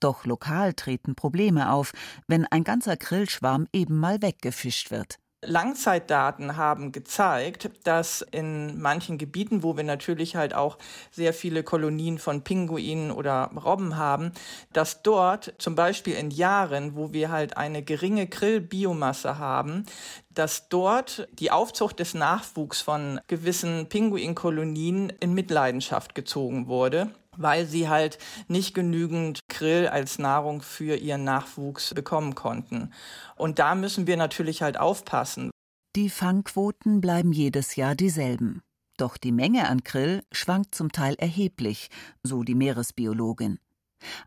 Doch 0.00 0.24
lokal 0.26 0.74
treten 0.74 1.14
Probleme 1.14 1.72
auf, 1.72 1.92
wenn 2.28 2.46
ein 2.46 2.64
ganzer 2.64 2.96
Grillschwarm 2.96 3.66
eben 3.72 3.98
mal 3.98 4.22
weggefischt 4.22 4.90
wird. 4.90 5.18
Langzeitdaten 5.46 6.56
haben 6.56 6.92
gezeigt, 6.92 7.70
dass 7.84 8.22
in 8.22 8.80
manchen 8.80 9.18
Gebieten, 9.18 9.62
wo 9.62 9.76
wir 9.76 9.84
natürlich 9.84 10.36
halt 10.36 10.54
auch 10.54 10.78
sehr 11.10 11.32
viele 11.34 11.62
Kolonien 11.62 12.18
von 12.18 12.42
Pinguinen 12.42 13.10
oder 13.10 13.50
Robben 13.64 13.96
haben, 13.96 14.32
dass 14.72 15.02
dort 15.02 15.54
zum 15.58 15.74
Beispiel 15.74 16.14
in 16.14 16.30
Jahren, 16.30 16.96
wo 16.96 17.12
wir 17.12 17.30
halt 17.30 17.56
eine 17.56 17.82
geringe 17.82 18.26
Grillbiomasse 18.26 19.38
haben, 19.38 19.84
dass 20.30 20.68
dort 20.68 21.28
die 21.32 21.50
Aufzucht 21.50 22.00
des 22.00 22.14
Nachwuchs 22.14 22.80
von 22.80 23.20
gewissen 23.28 23.88
Pinguinkolonien 23.88 25.10
in 25.20 25.34
Mitleidenschaft 25.34 26.14
gezogen 26.14 26.66
wurde 26.66 27.10
weil 27.36 27.66
sie 27.66 27.88
halt 27.88 28.18
nicht 28.48 28.74
genügend 28.74 29.40
Grill 29.48 29.88
als 29.88 30.18
Nahrung 30.18 30.62
für 30.62 30.96
ihren 30.96 31.24
Nachwuchs 31.24 31.94
bekommen 31.94 32.34
konnten. 32.34 32.92
Und 33.36 33.58
da 33.58 33.74
müssen 33.74 34.06
wir 34.06 34.16
natürlich 34.16 34.62
halt 34.62 34.78
aufpassen. 34.78 35.50
Die 35.96 36.10
Fangquoten 36.10 37.00
bleiben 37.00 37.32
jedes 37.32 37.76
Jahr 37.76 37.94
dieselben. 37.94 38.62
Doch 38.96 39.16
die 39.16 39.32
Menge 39.32 39.68
an 39.68 39.82
Krill 39.82 40.22
schwankt 40.32 40.74
zum 40.74 40.92
Teil 40.92 41.14
erheblich, 41.14 41.88
so 42.22 42.42
die 42.42 42.54
Meeresbiologin. 42.54 43.58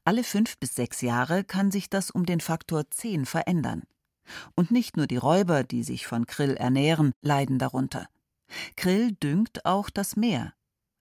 Alle 0.03 0.23
fünf 0.23 0.57
bis 0.59 0.75
sechs 0.75 1.01
Jahre 1.01 1.43
kann 1.43 1.71
sich 1.71 1.89
das 1.89 2.09
um 2.09 2.25
den 2.25 2.41
Faktor 2.41 2.89
zehn 2.89 3.25
verändern. 3.25 3.83
Und 4.55 4.71
nicht 4.71 4.97
nur 4.97 5.07
die 5.07 5.17
Räuber, 5.17 5.63
die 5.63 5.83
sich 5.83 6.07
von 6.07 6.25
Krill 6.25 6.55
ernähren, 6.55 7.11
leiden 7.21 7.59
darunter. 7.59 8.07
Krill 8.75 9.13
düngt 9.13 9.65
auch 9.65 9.89
das 9.89 10.15
Meer. 10.15 10.53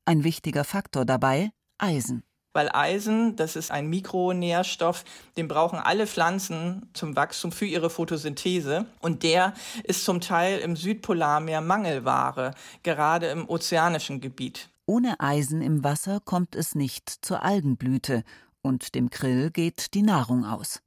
Ein 0.05 0.23
wichtiger 0.25 0.65
Faktor 0.65 1.05
dabei 1.05 1.51
Eisen. 1.79 2.23
Weil 2.53 2.71
Eisen, 2.73 3.37
das 3.37 3.55
ist 3.55 3.71
ein 3.71 3.89
Mikronährstoff, 3.89 5.05
den 5.37 5.47
brauchen 5.47 5.79
alle 5.79 6.07
Pflanzen 6.07 6.89
zum 6.95 7.15
Wachstum 7.15 7.53
für 7.53 7.67
ihre 7.67 7.91
Photosynthese. 7.91 8.87
Und 9.01 9.23
der 9.23 9.53
ist 9.85 10.07
zum 10.07 10.23
Teil 10.23 10.61
im 10.61 10.75
Südpolarmeer 10.75 11.61
Mangelware, 11.61 12.55
gerade 12.83 13.27
im 13.27 13.47
ozeanischen 13.47 14.23
Gebiet. 14.23 14.71
Ohne 14.87 15.21
Eisen 15.21 15.61
im 15.61 15.85
Wasser 15.85 16.19
kommt 16.25 16.55
es 16.55 16.75
nicht 16.75 17.11
zur 17.11 17.43
Algenblüte 17.43 18.23
und 18.63 18.95
dem 18.95 19.11
Krill 19.11 19.51
geht 19.51 19.93
die 19.93 20.03
Nahrung 20.03 20.47
aus. 20.47 20.81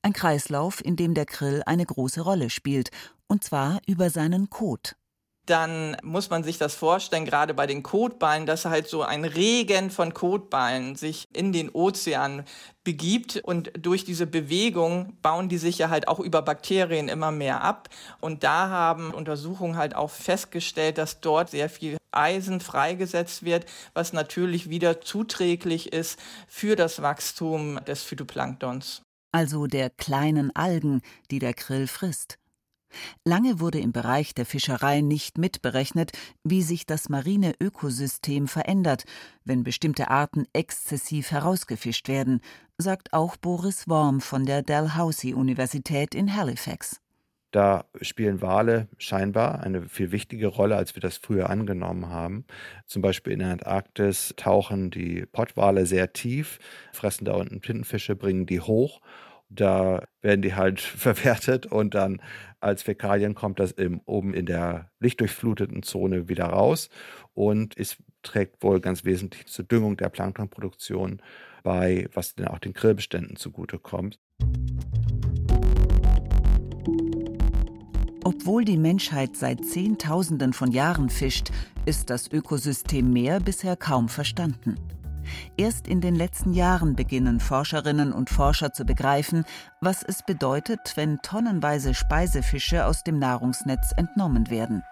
Ein 0.00 0.14
Kreislauf, 0.14 0.82
in 0.82 0.96
dem 0.96 1.12
der 1.12 1.26
Krill 1.26 1.62
eine 1.66 1.84
große 1.84 2.22
Rolle 2.22 2.48
spielt, 2.48 2.90
und 3.26 3.44
zwar 3.44 3.80
über 3.86 4.08
seinen 4.08 4.48
Kot 4.48 4.96
dann 5.50 5.96
muss 6.02 6.30
man 6.30 6.44
sich 6.44 6.58
das 6.58 6.74
vorstellen, 6.74 7.24
gerade 7.24 7.52
bei 7.54 7.66
den 7.66 7.82
Kotballen, 7.82 8.46
dass 8.46 8.64
halt 8.64 8.88
so 8.88 9.02
ein 9.02 9.24
Regen 9.24 9.90
von 9.90 10.14
Kotballen 10.14 10.94
sich 10.94 11.26
in 11.32 11.52
den 11.52 11.70
Ozean 11.70 12.44
begibt 12.84 13.40
und 13.42 13.72
durch 13.76 14.04
diese 14.04 14.26
Bewegung 14.26 15.18
bauen 15.20 15.48
die 15.48 15.58
sich 15.58 15.78
ja 15.78 15.90
halt 15.90 16.08
auch 16.08 16.20
über 16.20 16.40
Bakterien 16.42 17.08
immer 17.08 17.32
mehr 17.32 17.62
ab. 17.62 17.88
Und 18.20 18.44
da 18.44 18.68
haben 18.68 19.12
Untersuchungen 19.12 19.76
halt 19.76 19.94
auch 19.94 20.10
festgestellt, 20.10 20.96
dass 20.96 21.20
dort 21.20 21.50
sehr 21.50 21.68
viel 21.68 21.98
Eisen 22.12 22.60
freigesetzt 22.60 23.44
wird, 23.44 23.66
was 23.92 24.12
natürlich 24.12 24.70
wieder 24.70 25.00
zuträglich 25.00 25.92
ist 25.92 26.18
für 26.48 26.76
das 26.76 27.02
Wachstum 27.02 27.84
des 27.84 28.02
Phytoplanktons. 28.02 29.02
Also 29.32 29.66
der 29.66 29.90
kleinen 29.90 30.54
Algen, 30.56 31.02
die 31.30 31.38
der 31.38 31.54
Krill 31.54 31.86
frisst. 31.86 32.39
Lange 33.24 33.60
wurde 33.60 33.78
im 33.78 33.92
Bereich 33.92 34.34
der 34.34 34.46
Fischerei 34.46 35.00
nicht 35.00 35.38
mitberechnet, 35.38 36.12
wie 36.44 36.62
sich 36.62 36.86
das 36.86 37.08
marine 37.08 37.54
Ökosystem 37.60 38.48
verändert, 38.48 39.04
wenn 39.44 39.62
bestimmte 39.62 40.10
Arten 40.10 40.46
exzessiv 40.52 41.30
herausgefischt 41.30 42.08
werden, 42.08 42.40
sagt 42.78 43.12
auch 43.12 43.36
Boris 43.36 43.88
Worm 43.88 44.20
von 44.20 44.46
der 44.46 44.62
Dalhousie 44.62 45.34
Universität 45.34 46.14
in 46.14 46.34
Halifax. 46.34 47.00
Da 47.50 47.86
spielen 48.00 48.42
Wale 48.42 48.86
scheinbar 48.96 49.60
eine 49.60 49.88
viel 49.88 50.12
wichtige 50.12 50.46
Rolle, 50.46 50.76
als 50.76 50.94
wir 50.94 51.00
das 51.00 51.16
früher 51.16 51.50
angenommen 51.50 52.08
haben. 52.08 52.44
Zum 52.86 53.02
Beispiel 53.02 53.32
in 53.32 53.40
der 53.40 53.50
Antarktis 53.50 54.34
tauchen 54.36 54.90
die 54.90 55.26
Pottwale 55.26 55.84
sehr 55.84 56.12
tief, 56.12 56.60
fressen 56.92 57.24
da 57.24 57.32
unten 57.32 57.60
Tintenfische, 57.60 58.14
bringen 58.14 58.46
die 58.46 58.60
hoch 58.60 59.00
da 59.50 60.04
werden 60.22 60.42
die 60.42 60.54
halt 60.54 60.80
verwertet 60.80 61.66
und 61.66 61.94
dann 61.94 62.22
als 62.60 62.82
Fäkalien 62.82 63.34
kommt 63.34 63.58
das 63.58 63.72
im, 63.72 64.00
oben 64.04 64.34
in 64.34 64.46
der 64.46 64.90
lichtdurchfluteten 65.00 65.82
Zone 65.82 66.28
wieder 66.28 66.46
raus 66.46 66.88
und 67.34 67.76
es 67.76 67.96
trägt 68.22 68.62
wohl 68.62 68.80
ganz 68.80 69.04
wesentlich 69.04 69.46
zur 69.46 69.64
Düngung 69.64 69.96
der 69.96 70.10
Planktonproduktion 70.10 71.22
bei, 71.62 72.08
was 72.12 72.34
dann 72.34 72.48
auch 72.48 72.58
den 72.58 72.74
Grillbeständen 72.74 73.36
zugutekommt. 73.36 74.18
Obwohl 78.22 78.64
die 78.64 78.76
Menschheit 78.76 79.36
seit 79.36 79.64
Zehntausenden 79.64 80.52
von 80.52 80.70
Jahren 80.70 81.08
fischt, 81.08 81.50
ist 81.86 82.10
das 82.10 82.30
Ökosystem 82.30 83.10
Meer 83.10 83.40
bisher 83.40 83.76
kaum 83.76 84.08
verstanden. 84.08 84.76
Erst 85.56 85.88
in 85.88 86.00
den 86.00 86.14
letzten 86.14 86.52
Jahren 86.52 86.96
beginnen 86.96 87.40
Forscherinnen 87.40 88.12
und 88.12 88.30
Forscher 88.30 88.72
zu 88.72 88.84
begreifen, 88.84 89.44
was 89.80 90.02
es 90.02 90.24
bedeutet, 90.24 90.92
wenn 90.96 91.18
tonnenweise 91.22 91.94
Speisefische 91.94 92.86
aus 92.86 93.04
dem 93.04 93.18
Nahrungsnetz 93.18 93.92
entnommen 93.96 94.50
werden. 94.50 94.82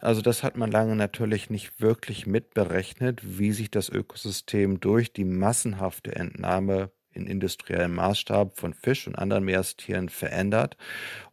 Also 0.00 0.22
das 0.22 0.42
hat 0.42 0.56
man 0.56 0.70
lange 0.70 0.96
natürlich 0.96 1.50
nicht 1.50 1.80
wirklich 1.80 2.26
mitberechnet, 2.26 3.38
wie 3.38 3.52
sich 3.52 3.70
das 3.70 3.90
Ökosystem 3.90 4.80
durch 4.80 5.12
die 5.12 5.26
massenhafte 5.26 6.16
Entnahme 6.16 6.90
in 7.12 7.26
industriellem 7.26 7.94
Maßstab 7.96 8.58
von 8.58 8.72
Fisch 8.72 9.06
und 9.06 9.16
anderen 9.16 9.44
Meerestieren 9.44 10.08
verändert 10.08 10.76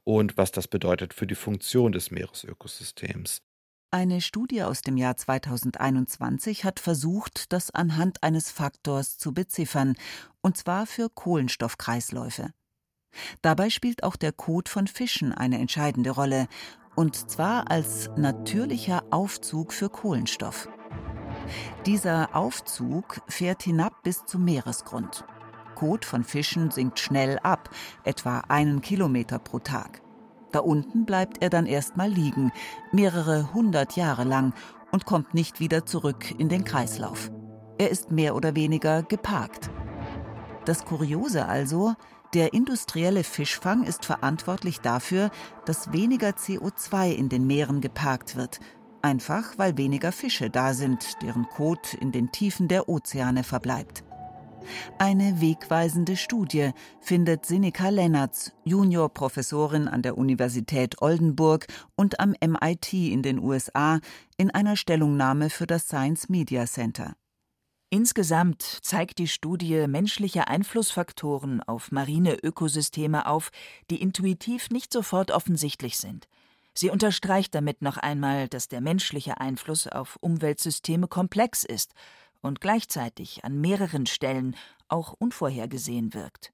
und 0.04 0.38
was 0.38 0.52
das 0.52 0.68
bedeutet 0.68 1.14
für 1.14 1.28
die 1.28 1.36
Funktion 1.36 1.92
des 1.92 2.12
Meeresökosystems. 2.12 3.42
Eine 3.90 4.20
Studie 4.20 4.64
aus 4.64 4.82
dem 4.82 4.98
Jahr 4.98 5.16
2021 5.16 6.66
hat 6.66 6.82
versucht, 6.82 7.54
das 7.54 7.72
anhand 7.72 8.22
eines 8.22 8.52
Faktors 8.52 9.18
zu 9.18 9.34
beziffern, 9.34 9.96
und 10.42 10.58
zwar 10.58 10.86
für 10.86 11.10
Kohlenstoffkreisläufe. 11.10 12.50
Dabei 13.42 13.70
spielt 13.70 14.04
auch 14.04 14.18
der 14.18 14.34
Kot 14.34 14.68
von 14.68 14.88
Fischen 14.88 15.32
eine 15.32 15.58
entscheidende 15.60 16.10
Rolle, 16.10 16.50
und 16.96 17.30
zwar 17.32 17.72
als 17.72 18.10
natürlicher 18.18 19.06
Aufzug 19.10 19.72
für 19.72 19.90
Kohlenstoff. 19.90 20.68
Dieser 21.86 22.36
Aufzug 22.36 23.22
fährt 23.30 23.64
hinab 23.64 24.04
bis 24.04 24.26
zum 24.26 24.44
Meeresgrund. 24.44 25.24
Kot 25.76 26.04
von 26.04 26.26
Fischen 26.26 26.72
sinkt 26.72 27.00
schnell 27.00 27.40
ab, 27.40 27.70
etwa 28.04 28.40
einen 28.50 28.82
Kilometer 28.82 29.40
pro 29.40 29.60
Tag. 29.60 30.02
Da 30.52 30.60
unten 30.60 31.06
bleibt 31.06 31.42
er 31.42 31.50
dann 31.50 31.66
erstmal 31.66 32.10
liegen, 32.10 32.52
mehrere 32.92 33.54
hundert 33.54 33.96
Jahre 33.96 34.24
lang, 34.24 34.54
und 34.92 35.06
kommt 35.06 35.34
nicht 35.34 35.60
wieder 35.60 35.86
zurück 35.86 36.34
in 36.38 36.50
den 36.50 36.64
Kreislauf. 36.64 37.30
Er 37.78 37.90
ist 37.92 38.12
mehr 38.12 38.36
oder 38.36 38.56
weniger 38.56 39.04
geparkt. 39.04 39.70
Das 40.66 40.86
Kuriose 40.86 41.46
also, 41.46 41.94
der 42.34 42.54
industrielle 42.54 43.24
Fischfang 43.24 43.84
ist 43.84 44.06
verantwortlich 44.06 44.82
dafür, 44.82 45.30
dass 45.66 45.94
weniger 45.94 46.30
CO2 46.30 47.12
in 47.12 47.30
den 47.30 47.48
Meeren 47.48 47.80
geparkt 47.80 48.36
wird, 48.36 48.60
einfach 49.02 49.58
weil 49.58 49.78
weniger 49.78 50.12
Fische 50.12 50.50
da 50.50 50.74
sind, 50.74 51.22
deren 51.22 51.48
Kot 51.48 51.94
in 51.94 52.12
den 52.12 52.32
Tiefen 52.32 52.68
der 52.68 52.90
Ozeane 52.90 53.44
verbleibt. 53.44 54.04
Eine 54.98 55.42
wegweisende 55.42 56.18
Studie 56.18 56.72
findet 57.00 57.46
Sinika 57.46 57.90
Lennartz, 57.90 58.54
Juniorprofessorin 58.64 59.88
an 59.88 60.02
der 60.02 60.18
Universität 60.18 61.02
Oldenburg 61.02 61.68
und 61.96 62.20
am 62.20 62.36
MIT 62.42 62.94
in 62.94 63.22
den 63.22 63.40
USA, 63.40 64.00
in 64.38 64.52
einer 64.52 64.76
Stellungnahme 64.76 65.50
für 65.50 65.68
das 65.68 65.88
Science 65.88 66.30
Media 66.30 66.66
Center. 66.66 67.14
Insgesamt 67.90 68.64
zeigt 68.82 69.18
die 69.18 69.30
Studie 69.30 69.88
menschliche 69.88 70.48
Einflussfaktoren 70.50 71.64
auf 71.64 71.92
marine 71.92 72.36
Ökosysteme 72.44 73.28
auf, 73.28 73.50
die 73.90 74.02
intuitiv 74.02 74.70
nicht 74.72 74.92
sofort 74.92 75.32
offensichtlich 75.32 75.98
sind. 75.98 76.28
Sie 76.74 76.90
unterstreicht 76.90 77.56
damit 77.56 77.82
noch 77.82 77.98
einmal, 77.98 78.50
dass 78.50 78.68
der 78.68 78.82
menschliche 78.82 79.40
Einfluss 79.40 79.88
auf 79.88 80.18
Umweltsysteme 80.22 81.08
komplex 81.08 81.64
ist 81.64 81.94
und 82.42 82.62
gleichzeitig 82.62 83.44
an 83.44 83.60
mehreren 83.60 84.06
Stellen 84.06 84.56
auch 84.88 85.14
unvorhergesehen 85.14 86.14
wirkt. 86.14 86.54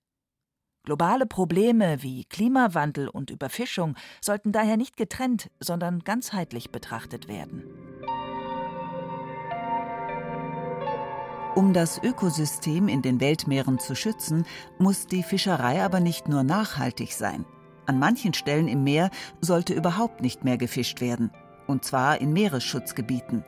Globale 0.86 1.26
Probleme 1.26 2.04
wie 2.04 2.26
Klimawandel 2.26 3.08
und 3.08 3.30
Überfischung 3.30 3.96
sollten 4.20 4.52
daher 4.52 4.76
nicht 4.76 4.98
getrennt, 4.98 5.50
sondern 5.62 6.00
ganzheitlich 6.00 6.72
betrachtet 6.72 7.30
werden. 7.30 7.64
Um 11.56 11.72
das 11.72 12.02
Ökosystem 12.04 12.88
in 12.88 13.02
den 13.02 13.22
Weltmeeren 13.22 13.78
zu 13.78 13.96
schützen, 13.96 14.46
muss 14.80 15.06
die 15.06 15.22
Fischerei 15.22 15.84
aber 15.84 16.00
nicht 16.00 16.28
nur 16.28 16.44
nachhaltig 16.44 17.14
sein. 17.14 17.46
An 17.86 18.00
manchen 18.00 18.34
Stellen 18.34 18.68
im 18.68 18.84
Meer 18.84 19.12
sollte 19.40 19.74
überhaupt 19.74 20.22
nicht 20.22 20.44
mehr 20.44 20.58
gefischt 20.58 21.00
werden, 21.00 21.32
und 21.68 21.86
zwar 21.86 22.20
in 22.20 22.34
Meeresschutzgebieten. 22.34 23.46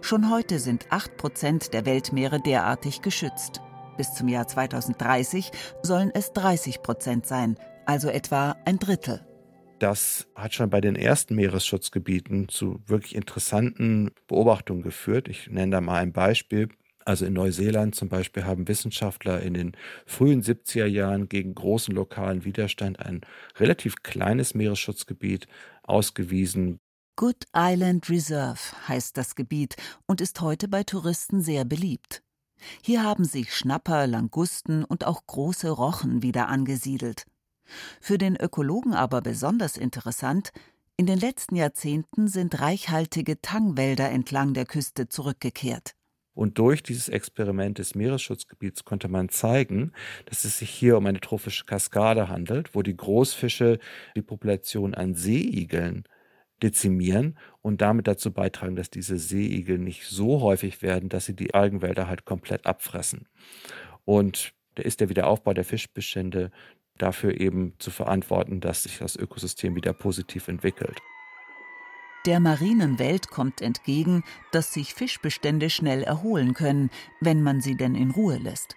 Schon 0.00 0.30
heute 0.30 0.58
sind 0.58 0.86
8 0.90 1.16
Prozent 1.16 1.74
der 1.74 1.86
Weltmeere 1.86 2.40
derartig 2.40 3.02
geschützt. 3.02 3.60
Bis 3.96 4.14
zum 4.14 4.28
Jahr 4.28 4.48
2030 4.48 5.50
sollen 5.82 6.10
es 6.14 6.32
30 6.32 6.82
Prozent 6.82 7.26
sein, 7.26 7.56
also 7.86 8.08
etwa 8.08 8.56
ein 8.64 8.78
Drittel. 8.78 9.26
Das 9.78 10.28
hat 10.36 10.54
schon 10.54 10.70
bei 10.70 10.80
den 10.80 10.94
ersten 10.94 11.34
Meeresschutzgebieten 11.34 12.48
zu 12.48 12.80
wirklich 12.86 13.16
interessanten 13.16 14.12
Beobachtungen 14.28 14.82
geführt. 14.82 15.28
Ich 15.28 15.48
nenne 15.50 15.72
da 15.72 15.80
mal 15.80 16.00
ein 16.00 16.12
Beispiel. 16.12 16.68
Also 17.04 17.26
in 17.26 17.32
Neuseeland 17.32 17.94
zum 17.94 18.08
Beispiel 18.08 18.44
haben 18.44 18.68
Wissenschaftler 18.68 19.42
in 19.42 19.54
den 19.54 19.72
frühen 20.06 20.42
70er 20.42 20.86
Jahren 20.86 21.28
gegen 21.28 21.54
großen 21.54 21.94
lokalen 21.94 22.44
Widerstand 22.44 23.00
ein 23.00 23.22
relativ 23.58 24.02
kleines 24.04 24.54
Meeresschutzgebiet 24.54 25.48
ausgewiesen, 25.82 26.78
Good 27.16 27.44
Island 27.54 28.08
Reserve 28.08 28.58
heißt 28.88 29.18
das 29.18 29.34
Gebiet 29.34 29.76
und 30.06 30.22
ist 30.22 30.40
heute 30.40 30.66
bei 30.66 30.82
Touristen 30.82 31.42
sehr 31.42 31.66
beliebt. 31.66 32.22
Hier 32.80 33.02
haben 33.02 33.24
sich 33.24 33.54
Schnapper, 33.54 34.06
Langusten 34.06 34.82
und 34.82 35.06
auch 35.06 35.26
große 35.26 35.68
Rochen 35.68 36.22
wieder 36.22 36.48
angesiedelt. 36.48 37.26
Für 38.00 38.16
den 38.16 38.36
Ökologen 38.36 38.94
aber 38.94 39.20
besonders 39.20 39.76
interessant, 39.76 40.52
in 40.96 41.04
den 41.04 41.18
letzten 41.18 41.56
Jahrzehnten 41.56 42.28
sind 42.28 42.60
reichhaltige 42.60 43.40
Tangwälder 43.42 44.08
entlang 44.10 44.54
der 44.54 44.64
Küste 44.64 45.08
zurückgekehrt. 45.08 45.94
Und 46.34 46.56
durch 46.58 46.82
dieses 46.82 47.10
Experiment 47.10 47.76
des 47.76 47.94
Meeresschutzgebiets 47.94 48.84
konnte 48.84 49.08
man 49.08 49.28
zeigen, 49.28 49.92
dass 50.24 50.44
es 50.44 50.58
sich 50.58 50.70
hier 50.70 50.96
um 50.96 51.04
eine 51.04 51.20
trophische 51.20 51.66
Kaskade 51.66 52.30
handelt, 52.30 52.74
wo 52.74 52.80
die 52.80 52.96
Großfische 52.96 53.78
die 54.16 54.22
Population 54.22 54.94
an 54.94 55.14
Seeigeln 55.14 56.04
dezimieren 56.62 57.38
und 57.60 57.80
damit 57.80 58.06
dazu 58.06 58.32
beitragen, 58.32 58.76
dass 58.76 58.90
diese 58.90 59.18
Seeigel 59.18 59.78
nicht 59.78 60.06
so 60.06 60.40
häufig 60.40 60.82
werden, 60.82 61.08
dass 61.08 61.26
sie 61.26 61.34
die 61.34 61.54
Algenwälder 61.54 62.08
halt 62.08 62.24
komplett 62.24 62.66
abfressen. 62.66 63.28
Und 64.04 64.54
da 64.74 64.82
ist 64.82 65.00
der 65.00 65.08
Wiederaufbau 65.08 65.52
der 65.52 65.64
Fischbestände 65.64 66.50
dafür 66.98 67.40
eben 67.40 67.74
zu 67.78 67.90
verantworten, 67.90 68.60
dass 68.60 68.84
sich 68.84 68.98
das 68.98 69.16
Ökosystem 69.16 69.74
wieder 69.74 69.92
positiv 69.92 70.48
entwickelt. 70.48 70.98
Der 72.24 72.38
marinen 72.38 73.00
Welt 73.00 73.28
kommt 73.28 73.60
entgegen, 73.60 74.22
dass 74.52 74.72
sich 74.72 74.94
Fischbestände 74.94 75.70
schnell 75.70 76.04
erholen 76.04 76.54
können, 76.54 76.90
wenn 77.20 77.42
man 77.42 77.60
sie 77.60 77.76
denn 77.76 77.96
in 77.96 78.12
Ruhe 78.12 78.38
lässt. 78.38 78.76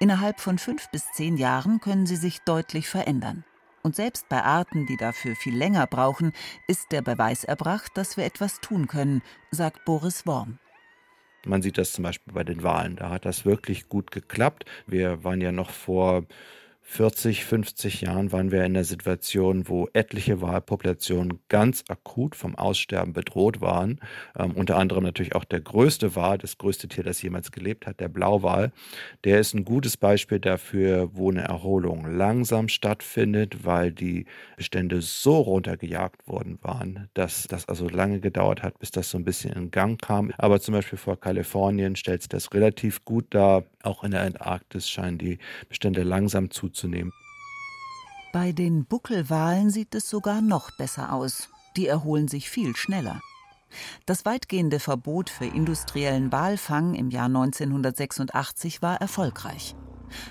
Innerhalb 0.00 0.38
von 0.40 0.58
fünf 0.58 0.90
bis 0.90 1.10
zehn 1.12 1.38
Jahren 1.38 1.80
können 1.80 2.04
sie 2.04 2.16
sich 2.16 2.40
deutlich 2.40 2.88
verändern. 2.88 3.44
Und 3.84 3.94
selbst 3.94 4.30
bei 4.30 4.42
Arten, 4.42 4.86
die 4.86 4.96
dafür 4.96 5.36
viel 5.36 5.54
länger 5.54 5.86
brauchen, 5.86 6.32
ist 6.66 6.90
der 6.90 7.02
Beweis 7.02 7.44
erbracht, 7.44 7.92
dass 7.96 8.16
wir 8.16 8.24
etwas 8.24 8.60
tun 8.60 8.86
können, 8.86 9.20
sagt 9.50 9.84
Boris 9.84 10.26
Worm. 10.26 10.58
Man 11.44 11.60
sieht 11.60 11.76
das 11.76 11.92
zum 11.92 12.04
Beispiel 12.04 12.32
bei 12.32 12.44
den 12.44 12.62
Wahlen. 12.62 12.96
Da 12.96 13.10
hat 13.10 13.26
das 13.26 13.44
wirklich 13.44 13.90
gut 13.90 14.10
geklappt. 14.10 14.64
Wir 14.86 15.22
waren 15.22 15.42
ja 15.42 15.52
noch 15.52 15.70
vor 15.70 16.24
40, 16.86 17.44
50 17.46 18.02
Jahren 18.02 18.30
waren 18.30 18.52
wir 18.52 18.62
in 18.64 18.74
der 18.74 18.84
Situation, 18.84 19.68
wo 19.68 19.88
etliche 19.94 20.42
Walpopulationen 20.42 21.40
ganz 21.48 21.82
akut 21.88 22.36
vom 22.36 22.54
Aussterben 22.56 23.14
bedroht 23.14 23.62
waren. 23.62 24.00
Ähm, 24.38 24.52
unter 24.52 24.76
anderem 24.76 25.02
natürlich 25.02 25.34
auch 25.34 25.44
der 25.44 25.62
größte 25.62 26.14
Wal, 26.14 26.36
das 26.36 26.58
größte 26.58 26.86
Tier, 26.86 27.02
das 27.02 27.22
jemals 27.22 27.50
gelebt 27.52 27.86
hat, 27.86 28.00
der 28.00 28.08
Blauwal. 28.08 28.70
Der 29.24 29.40
ist 29.40 29.54
ein 29.54 29.64
gutes 29.64 29.96
Beispiel 29.96 30.38
dafür, 30.38 31.08
wo 31.14 31.30
eine 31.30 31.40
Erholung 31.40 32.06
langsam 32.06 32.68
stattfindet, 32.68 33.64
weil 33.64 33.90
die 33.90 34.26
Bestände 34.56 35.00
so 35.00 35.38
runtergejagt 35.38 36.28
worden 36.28 36.58
waren, 36.60 37.08
dass 37.14 37.48
das 37.48 37.66
also 37.66 37.88
lange 37.88 38.20
gedauert 38.20 38.62
hat, 38.62 38.78
bis 38.78 38.90
das 38.90 39.10
so 39.10 39.16
ein 39.16 39.24
bisschen 39.24 39.54
in 39.54 39.70
Gang 39.70 40.00
kam. 40.00 40.32
Aber 40.36 40.60
zum 40.60 40.74
Beispiel 40.74 40.98
vor 40.98 41.18
Kalifornien 41.18 41.96
stellt 41.96 42.22
sich 42.22 42.28
das 42.28 42.52
relativ 42.52 43.04
gut 43.06 43.24
dar. 43.30 43.64
Auch 43.82 44.04
in 44.04 44.12
der 44.12 44.22
Antarktis 44.22 44.88
scheinen 44.88 45.18
die 45.18 45.38
Bestände 45.68 46.02
langsam 46.02 46.50
zu 46.50 46.73
zuzunehmen. 46.74 47.12
Bei 48.32 48.52
den 48.52 48.84
Buckelwalen 48.84 49.70
sieht 49.70 49.94
es 49.94 50.10
sogar 50.10 50.42
noch 50.42 50.72
besser 50.72 51.12
aus. 51.12 51.48
Die 51.76 51.86
erholen 51.86 52.28
sich 52.28 52.50
viel 52.50 52.74
schneller. 52.76 53.20
Das 54.06 54.24
weitgehende 54.24 54.80
Verbot 54.80 55.30
für 55.30 55.46
industriellen 55.46 56.30
Walfang 56.30 56.94
im 56.94 57.10
Jahr 57.10 57.26
1986 57.26 58.82
war 58.82 59.00
erfolgreich. 59.00 59.74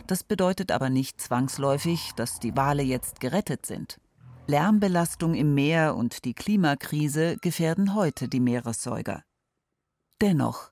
Das 0.08 0.24
bedeutet 0.24 0.72
aber 0.72 0.90
nicht 0.90 1.20
zwangsläufig, 1.20 2.12
dass 2.16 2.40
die 2.40 2.56
Wale 2.56 2.84
jetzt 2.84 3.20
gerettet 3.20 3.66
sind. 3.66 4.00
Lärmbelastung 4.48 5.34
im 5.34 5.54
Meer 5.54 5.96
und 5.96 6.26
die 6.26 6.34
Klimakrise 6.34 7.38
gefährden 7.42 7.96
heute 7.96 8.28
die 8.28 8.42
Meeressäuger. 8.42 9.24
Dennoch, 10.22 10.72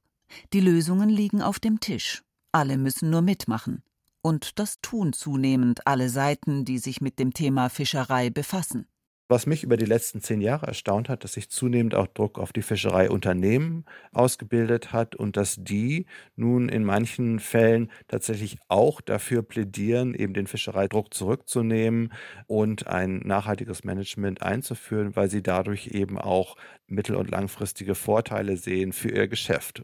die 0.53 0.61
Lösungen 0.61 1.09
liegen 1.09 1.41
auf 1.41 1.59
dem 1.59 1.79
Tisch. 1.79 2.23
Alle 2.53 2.77
müssen 2.77 3.09
nur 3.09 3.21
mitmachen. 3.21 3.83
Und 4.21 4.59
das 4.59 4.79
tun 4.81 5.13
zunehmend 5.13 5.87
alle 5.87 6.09
Seiten, 6.09 6.65
die 6.65 6.77
sich 6.77 7.01
mit 7.01 7.19
dem 7.19 7.33
Thema 7.33 7.69
Fischerei 7.69 8.29
befassen. 8.29 8.87
Was 9.31 9.45
mich 9.45 9.63
über 9.63 9.77
die 9.77 9.85
letzten 9.85 10.19
zehn 10.19 10.41
Jahre 10.41 10.67
erstaunt 10.67 11.07
hat, 11.07 11.23
dass 11.23 11.31
sich 11.31 11.49
zunehmend 11.49 11.95
auch 11.95 12.07
Druck 12.07 12.37
auf 12.37 12.51
die 12.51 12.61
Fischereiunternehmen 12.61 13.85
ausgebildet 14.11 14.91
hat 14.91 15.15
und 15.15 15.37
dass 15.37 15.55
die 15.57 16.05
nun 16.35 16.67
in 16.67 16.83
manchen 16.83 17.39
Fällen 17.39 17.89
tatsächlich 18.09 18.57
auch 18.67 18.99
dafür 18.99 19.41
plädieren, 19.41 20.15
eben 20.15 20.33
den 20.33 20.47
Fischereidruck 20.47 21.13
zurückzunehmen 21.13 22.11
und 22.45 22.87
ein 22.87 23.19
nachhaltiges 23.19 23.85
Management 23.85 24.41
einzuführen, 24.41 25.15
weil 25.15 25.29
sie 25.29 25.41
dadurch 25.41 25.87
eben 25.87 26.17
auch 26.17 26.57
mittel- 26.87 27.15
und 27.15 27.31
langfristige 27.31 27.95
Vorteile 27.95 28.57
sehen 28.57 28.91
für 28.91 29.11
ihr 29.11 29.29
Geschäft. 29.29 29.81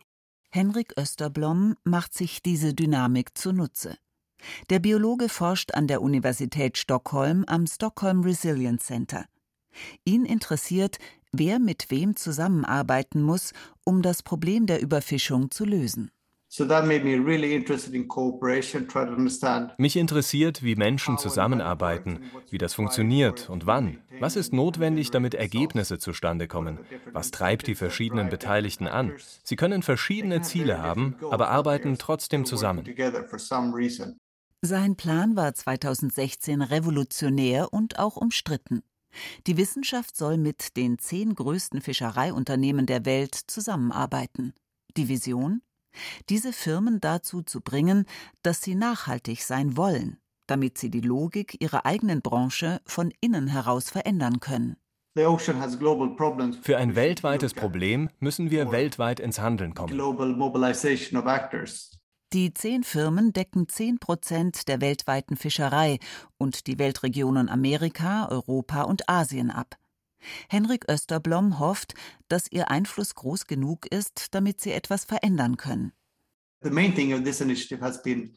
Henrik 0.50 0.94
Österblom 1.00 1.78
macht 1.86 2.14
sich 2.14 2.44
diese 2.44 2.74
Dynamik 2.74 3.38
zunutze. 3.38 3.98
Der 4.70 4.80
Biologe 4.80 5.30
forscht 5.30 5.74
an 5.74 5.88
der 5.88 6.02
Universität 6.02 6.78
Stockholm 6.78 7.46
am 7.48 7.68
Stockholm 7.68 8.22
Resilience 8.22 8.86
Center. 8.86 9.26
Ihn 10.06 10.26
interessiert, 10.26 10.98
wer 11.32 11.60
mit 11.60 11.90
wem 11.90 12.16
zusammenarbeiten 12.16 13.22
muss, 13.22 13.54
um 13.84 14.02
das 14.02 14.24
Problem 14.24 14.66
der 14.66 14.82
Überfischung 14.82 15.52
zu 15.52 15.66
lösen. 15.66 16.12
Mich 19.78 19.96
interessiert, 19.98 20.64
wie 20.64 20.76
Menschen 20.76 21.18
zusammenarbeiten, 21.18 22.20
wie 22.50 22.58
das 22.58 22.74
funktioniert 22.74 23.50
und 23.50 23.66
wann. 23.66 23.98
Was 24.22 24.38
ist 24.38 24.54
notwendig, 24.54 25.12
damit 25.12 25.34
Ergebnisse 25.34 26.00
zustande 26.00 26.48
kommen? 26.48 26.80
Was 27.12 27.32
treibt 27.32 27.68
die 27.68 27.76
verschiedenen 27.76 28.30
Beteiligten 28.30 28.88
an? 28.88 29.12
Sie 29.44 29.58
können 29.58 29.84
verschiedene 29.84 30.42
Ziele 30.42 30.82
haben, 30.82 31.18
aber 31.30 31.50
arbeiten 31.50 31.98
trotzdem 31.98 32.46
zusammen. 32.46 32.86
Sein 34.64 34.96
Plan 34.96 35.36
war 35.36 35.54
2016 35.54 36.64
revolutionär 36.64 37.72
und 37.72 38.00
auch 38.00 38.18
umstritten. 38.18 38.82
Die 39.46 39.56
Wissenschaft 39.56 40.18
soll 40.18 40.38
mit 40.38 40.76
den 40.78 40.98
zehn 40.98 41.36
größten 41.36 41.80
Fischereiunternehmen 41.80 42.88
der 42.88 43.06
Welt 43.06 43.36
zusammenarbeiten. 43.36 44.54
Die 44.98 45.10
Vision? 45.10 45.62
Diese 46.30 46.54
Firmen 46.54 47.00
dazu 47.00 47.44
zu 47.44 47.62
bringen, 47.62 48.06
dass 48.42 48.62
sie 48.62 48.74
nachhaltig 48.74 49.44
sein 49.44 49.78
wollen, 49.78 50.18
damit 50.48 50.80
sie 50.80 50.90
die 50.90 51.02
Logik 51.02 51.62
ihrer 51.62 51.86
eigenen 51.86 52.24
Branche 52.24 52.82
von 52.86 53.14
innen 53.22 53.48
heraus 53.48 53.92
verändern 53.92 54.40
können. 54.40 54.78
Für 56.62 56.78
ein 56.78 56.96
weltweites 56.96 57.54
Problem 57.54 58.10
müssen 58.20 58.50
wir 58.50 58.72
weltweit 58.72 59.20
ins 59.20 59.40
Handeln 59.40 59.76
kommen. 59.76 59.98
Die 62.34 62.54
zehn 62.54 62.84
Firmen 62.84 63.32
decken 63.32 63.70
10 63.70 64.00
Prozent 64.00 64.68
der 64.68 64.82
weltweiten 64.82 65.38
Fischerei 65.38 65.98
und 66.38 66.68
die 66.68 66.78
Weltregionen 66.78 67.48
Amerika, 67.48 68.28
Europa 68.28 68.82
und 68.82 69.08
Asien 69.08 69.50
ab. 69.50 69.78
Henrik 70.50 70.84
Österblom 70.90 71.58
hofft, 71.60 71.94
dass 72.28 72.52
ihr 72.52 72.70
Einfluss 72.70 73.16
groß 73.16 73.48
genug 73.48 73.86
ist, 73.86 74.36
damit 74.36 74.60
sie 74.60 74.74
etwas 74.74 75.06
verändern 75.06 75.56
können. 75.56 75.94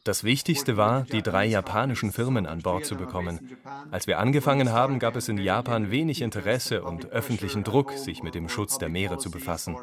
Das 0.03 0.23
Wichtigste 0.23 0.77
war, 0.77 1.03
die 1.03 1.21
drei 1.21 1.45
japanischen 1.47 2.11
Firmen 2.13 2.45
an 2.45 2.59
Bord 2.59 2.85
zu 2.85 2.95
bekommen. 2.95 3.57
Als 3.89 4.07
wir 4.07 4.19
angefangen 4.19 4.71
haben, 4.71 4.99
gab 4.99 5.17
es 5.17 5.27
in 5.27 5.37
Japan 5.37 5.91
wenig 5.91 6.21
Interesse 6.21 6.83
und 6.83 7.07
öffentlichen 7.07 7.63
Druck, 7.63 7.91
sich 7.93 8.23
mit 8.23 8.35
dem 8.35 8.47
Schutz 8.47 8.77
der 8.77 8.89
Meere 8.89 9.17
zu 9.17 9.31
befassen. 9.31 9.75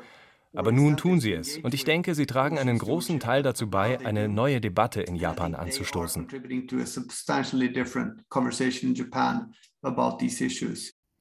Aber 0.54 0.72
nun 0.72 0.96
tun 0.96 1.20
sie 1.20 1.32
es, 1.32 1.58
und 1.58 1.74
ich 1.74 1.84
denke, 1.84 2.14
sie 2.14 2.26
tragen 2.26 2.58
einen 2.58 2.78
großen 2.78 3.20
Teil 3.20 3.42
dazu 3.42 3.68
bei, 3.68 4.04
eine 4.04 4.28
neue 4.28 4.60
Debatte 4.60 5.02
in 5.02 5.14
Japan 5.14 5.54
anzustoßen. 5.54 6.26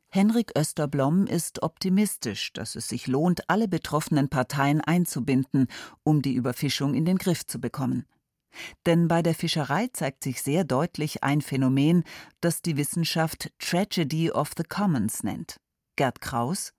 Henrik 0.09 0.51
Österblom 0.57 1.27
ist 1.27 1.61
optimistisch, 1.61 2.53
dass 2.53 2.75
es 2.75 2.87
sich 2.87 3.07
lohnt, 3.07 3.49
alle 3.49 3.67
betroffenen 3.67 4.29
Parteien 4.29 4.79
einzubinden, 4.79 5.67
um 6.03 6.21
die 6.21 6.33
Überfischung 6.33 6.93
in 6.93 7.03
den 7.03 7.17
Griff 7.17 7.45
zu 7.45 7.59
bekommen. 7.59 8.05
Denn 8.85 9.09
bei 9.09 9.21
der 9.21 9.35
Fischerei 9.35 9.89
zeigt 9.91 10.23
sich 10.23 10.41
sehr 10.41 10.63
deutlich 10.63 11.23
ein 11.23 11.41
Phänomen, 11.41 12.03
das 12.39 12.61
die 12.61 12.77
Wissenschaft 12.77 13.51
Tragedy 13.59 14.31
of 14.31 14.51
the 14.57 14.63
Commons 14.63 15.23
nennt. 15.23 15.59
Gerd 15.97 16.21
Kraus 16.21 16.73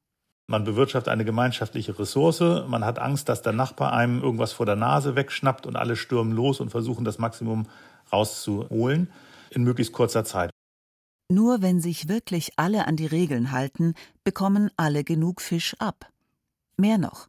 man 0.48 0.64
bewirtschaftet 0.64 1.12
eine 1.12 1.24
gemeinschaftliche 1.24 1.98
Ressource. 1.98 2.40
Man 2.40 2.84
hat 2.84 2.98
Angst, 2.98 3.28
dass 3.28 3.42
der 3.42 3.52
Nachbar 3.52 3.92
einem 3.92 4.22
irgendwas 4.22 4.52
vor 4.52 4.66
der 4.66 4.76
Nase 4.76 5.14
wegschnappt 5.14 5.66
und 5.66 5.76
alle 5.76 5.94
stürmen 5.94 6.32
los 6.32 6.60
und 6.60 6.70
versuchen, 6.70 7.04
das 7.04 7.18
Maximum 7.18 7.66
rauszuholen 8.10 9.10
in 9.50 9.62
möglichst 9.62 9.92
kurzer 9.92 10.24
Zeit. 10.24 10.50
Nur 11.30 11.60
wenn 11.60 11.80
sich 11.80 12.08
wirklich 12.08 12.52
alle 12.56 12.86
an 12.86 12.96
die 12.96 13.06
Regeln 13.06 13.52
halten, 13.52 13.92
bekommen 14.24 14.70
alle 14.78 15.04
genug 15.04 15.42
Fisch 15.42 15.76
ab. 15.78 16.10
Mehr 16.78 16.96
noch. 16.96 17.28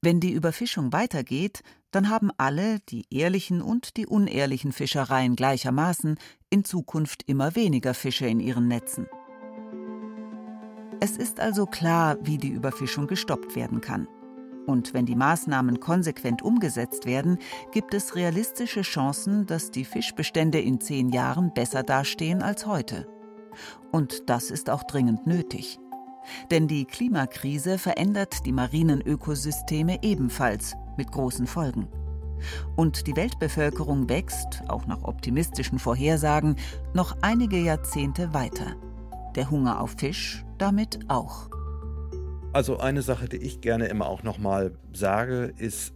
Wenn 0.00 0.20
die 0.20 0.30
Überfischung 0.30 0.92
weitergeht, 0.92 1.64
dann 1.90 2.08
haben 2.08 2.30
alle, 2.36 2.78
die 2.88 3.06
ehrlichen 3.10 3.60
und 3.60 3.96
die 3.96 4.06
unehrlichen 4.06 4.70
Fischereien 4.70 5.34
gleichermaßen, 5.34 6.16
in 6.50 6.64
Zukunft 6.64 7.24
immer 7.26 7.56
weniger 7.56 7.94
Fische 7.94 8.26
in 8.26 8.38
ihren 8.38 8.68
Netzen. 8.68 9.08
Es 11.00 11.16
ist 11.16 11.40
also 11.40 11.66
klar, 11.66 12.16
wie 12.22 12.38
die 12.38 12.48
Überfischung 12.48 13.06
gestoppt 13.06 13.56
werden 13.56 13.80
kann. 13.80 14.08
Und 14.66 14.94
wenn 14.94 15.04
die 15.04 15.16
Maßnahmen 15.16 15.80
konsequent 15.80 16.42
umgesetzt 16.42 17.04
werden, 17.04 17.38
gibt 17.72 17.92
es 17.92 18.16
realistische 18.16 18.82
Chancen, 18.82 19.46
dass 19.46 19.70
die 19.70 19.84
Fischbestände 19.84 20.60
in 20.60 20.80
zehn 20.80 21.10
Jahren 21.10 21.52
besser 21.52 21.82
dastehen 21.82 22.42
als 22.42 22.66
heute. 22.66 23.06
Und 23.92 24.30
das 24.30 24.50
ist 24.50 24.70
auch 24.70 24.82
dringend 24.84 25.26
nötig. 25.26 25.78
Denn 26.50 26.68
die 26.68 26.86
Klimakrise 26.86 27.76
verändert 27.76 28.46
die 28.46 28.52
marinen 28.52 29.02
Ökosysteme 29.02 30.02
ebenfalls 30.02 30.74
mit 30.96 31.12
großen 31.12 31.46
Folgen. 31.46 31.88
Und 32.76 33.06
die 33.06 33.16
Weltbevölkerung 33.16 34.08
wächst, 34.08 34.62
auch 34.68 34.86
nach 34.86 35.02
optimistischen 35.02 35.78
Vorhersagen, 35.78 36.56
noch 36.94 37.16
einige 37.20 37.58
Jahrzehnte 37.58 38.32
weiter. 38.32 38.76
Der 39.34 39.50
Hunger 39.50 39.80
auf 39.80 39.94
Fisch 39.98 40.43
damit 40.58 40.98
auch. 41.08 41.48
Also 42.52 42.78
eine 42.78 43.02
Sache, 43.02 43.28
die 43.28 43.38
ich 43.38 43.60
gerne 43.60 43.86
immer 43.86 44.06
auch 44.06 44.22
nochmal 44.22 44.76
sage, 44.92 45.52
ist, 45.58 45.93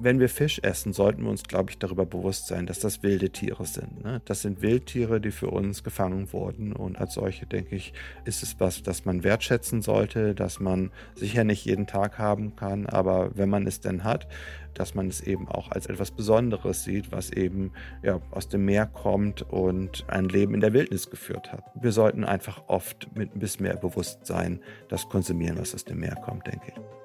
wenn 0.00 0.20
wir 0.20 0.28
Fisch 0.28 0.60
essen, 0.62 0.92
sollten 0.92 1.22
wir 1.22 1.30
uns, 1.30 1.42
glaube 1.42 1.70
ich, 1.70 1.78
darüber 1.78 2.06
bewusst 2.06 2.46
sein, 2.46 2.66
dass 2.66 2.78
das 2.78 3.02
wilde 3.02 3.30
Tiere 3.30 3.66
sind. 3.66 4.04
Ne? 4.04 4.20
Das 4.24 4.42
sind 4.42 4.62
Wildtiere, 4.62 5.20
die 5.20 5.30
für 5.30 5.48
uns 5.48 5.82
gefangen 5.82 6.32
wurden. 6.32 6.72
Und 6.72 6.98
als 6.98 7.14
solche, 7.14 7.46
denke 7.46 7.74
ich, 7.74 7.92
ist 8.24 8.42
es 8.42 8.60
was, 8.60 8.82
das 8.82 9.04
man 9.04 9.24
wertschätzen 9.24 9.82
sollte, 9.82 10.34
dass 10.34 10.60
man 10.60 10.90
sicher 11.14 11.44
nicht 11.44 11.64
jeden 11.64 11.86
Tag 11.86 12.18
haben 12.18 12.54
kann, 12.56 12.86
aber 12.86 13.36
wenn 13.36 13.48
man 13.48 13.66
es 13.66 13.80
denn 13.80 14.04
hat, 14.04 14.28
dass 14.74 14.94
man 14.94 15.08
es 15.08 15.20
eben 15.20 15.48
auch 15.48 15.70
als 15.72 15.86
etwas 15.86 16.12
Besonderes 16.12 16.84
sieht, 16.84 17.10
was 17.10 17.30
eben 17.30 17.72
ja, 18.02 18.20
aus 18.30 18.48
dem 18.48 18.64
Meer 18.64 18.86
kommt 18.86 19.42
und 19.42 20.04
ein 20.08 20.28
Leben 20.28 20.54
in 20.54 20.60
der 20.60 20.72
Wildnis 20.72 21.10
geführt 21.10 21.52
hat. 21.52 21.64
Wir 21.74 21.92
sollten 21.92 22.24
einfach 22.24 22.62
oft 22.68 23.08
mit 23.16 23.34
ein 23.34 23.40
bisschen 23.40 23.64
mehr 23.64 23.76
Bewusstsein 23.76 24.60
das 24.88 25.08
konsumieren, 25.08 25.58
was 25.58 25.74
aus 25.74 25.84
dem 25.84 25.98
Meer 25.98 26.14
kommt, 26.16 26.46
denke 26.46 26.68
ich. 26.68 26.97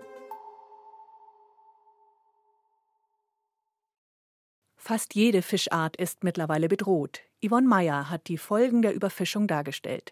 Fast 4.85 5.15
jede 5.15 5.41
Fischart 5.41 5.95
ist 5.95 6.25
mittlerweile 6.25 6.67
bedroht. 6.67 7.21
Yvonne 7.41 7.69
Meyer 7.69 8.09
hat 8.09 8.27
die 8.27 8.37
Folgen 8.37 8.81
der 8.81 8.93
Überfischung 8.93 9.47
dargestellt. 9.47 10.11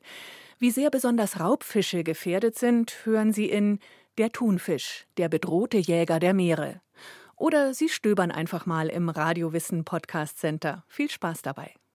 Wie 0.59 0.71
sehr 0.71 0.89
besonders 0.89 1.41
Raubfische 1.41 2.05
gefährdet 2.05 2.57
sind, 2.57 2.95
hören 3.03 3.33
Sie 3.33 3.49
in 3.49 3.79
Der 4.17 4.31
Thunfisch, 4.31 5.07
der 5.17 5.27
bedrohte 5.27 5.77
Jäger 5.77 6.21
der 6.21 6.33
Meere. 6.33 6.79
Oder 7.35 7.73
Sie 7.73 7.89
stöbern 7.89 8.31
einfach 8.31 8.65
mal 8.65 8.87
im 8.87 9.09
Radiowissen 9.09 9.83
Podcast 9.83 10.37
Center. 10.37 10.85
Viel 10.87 11.11
Spaß 11.11 11.41
dabei. 11.41 11.73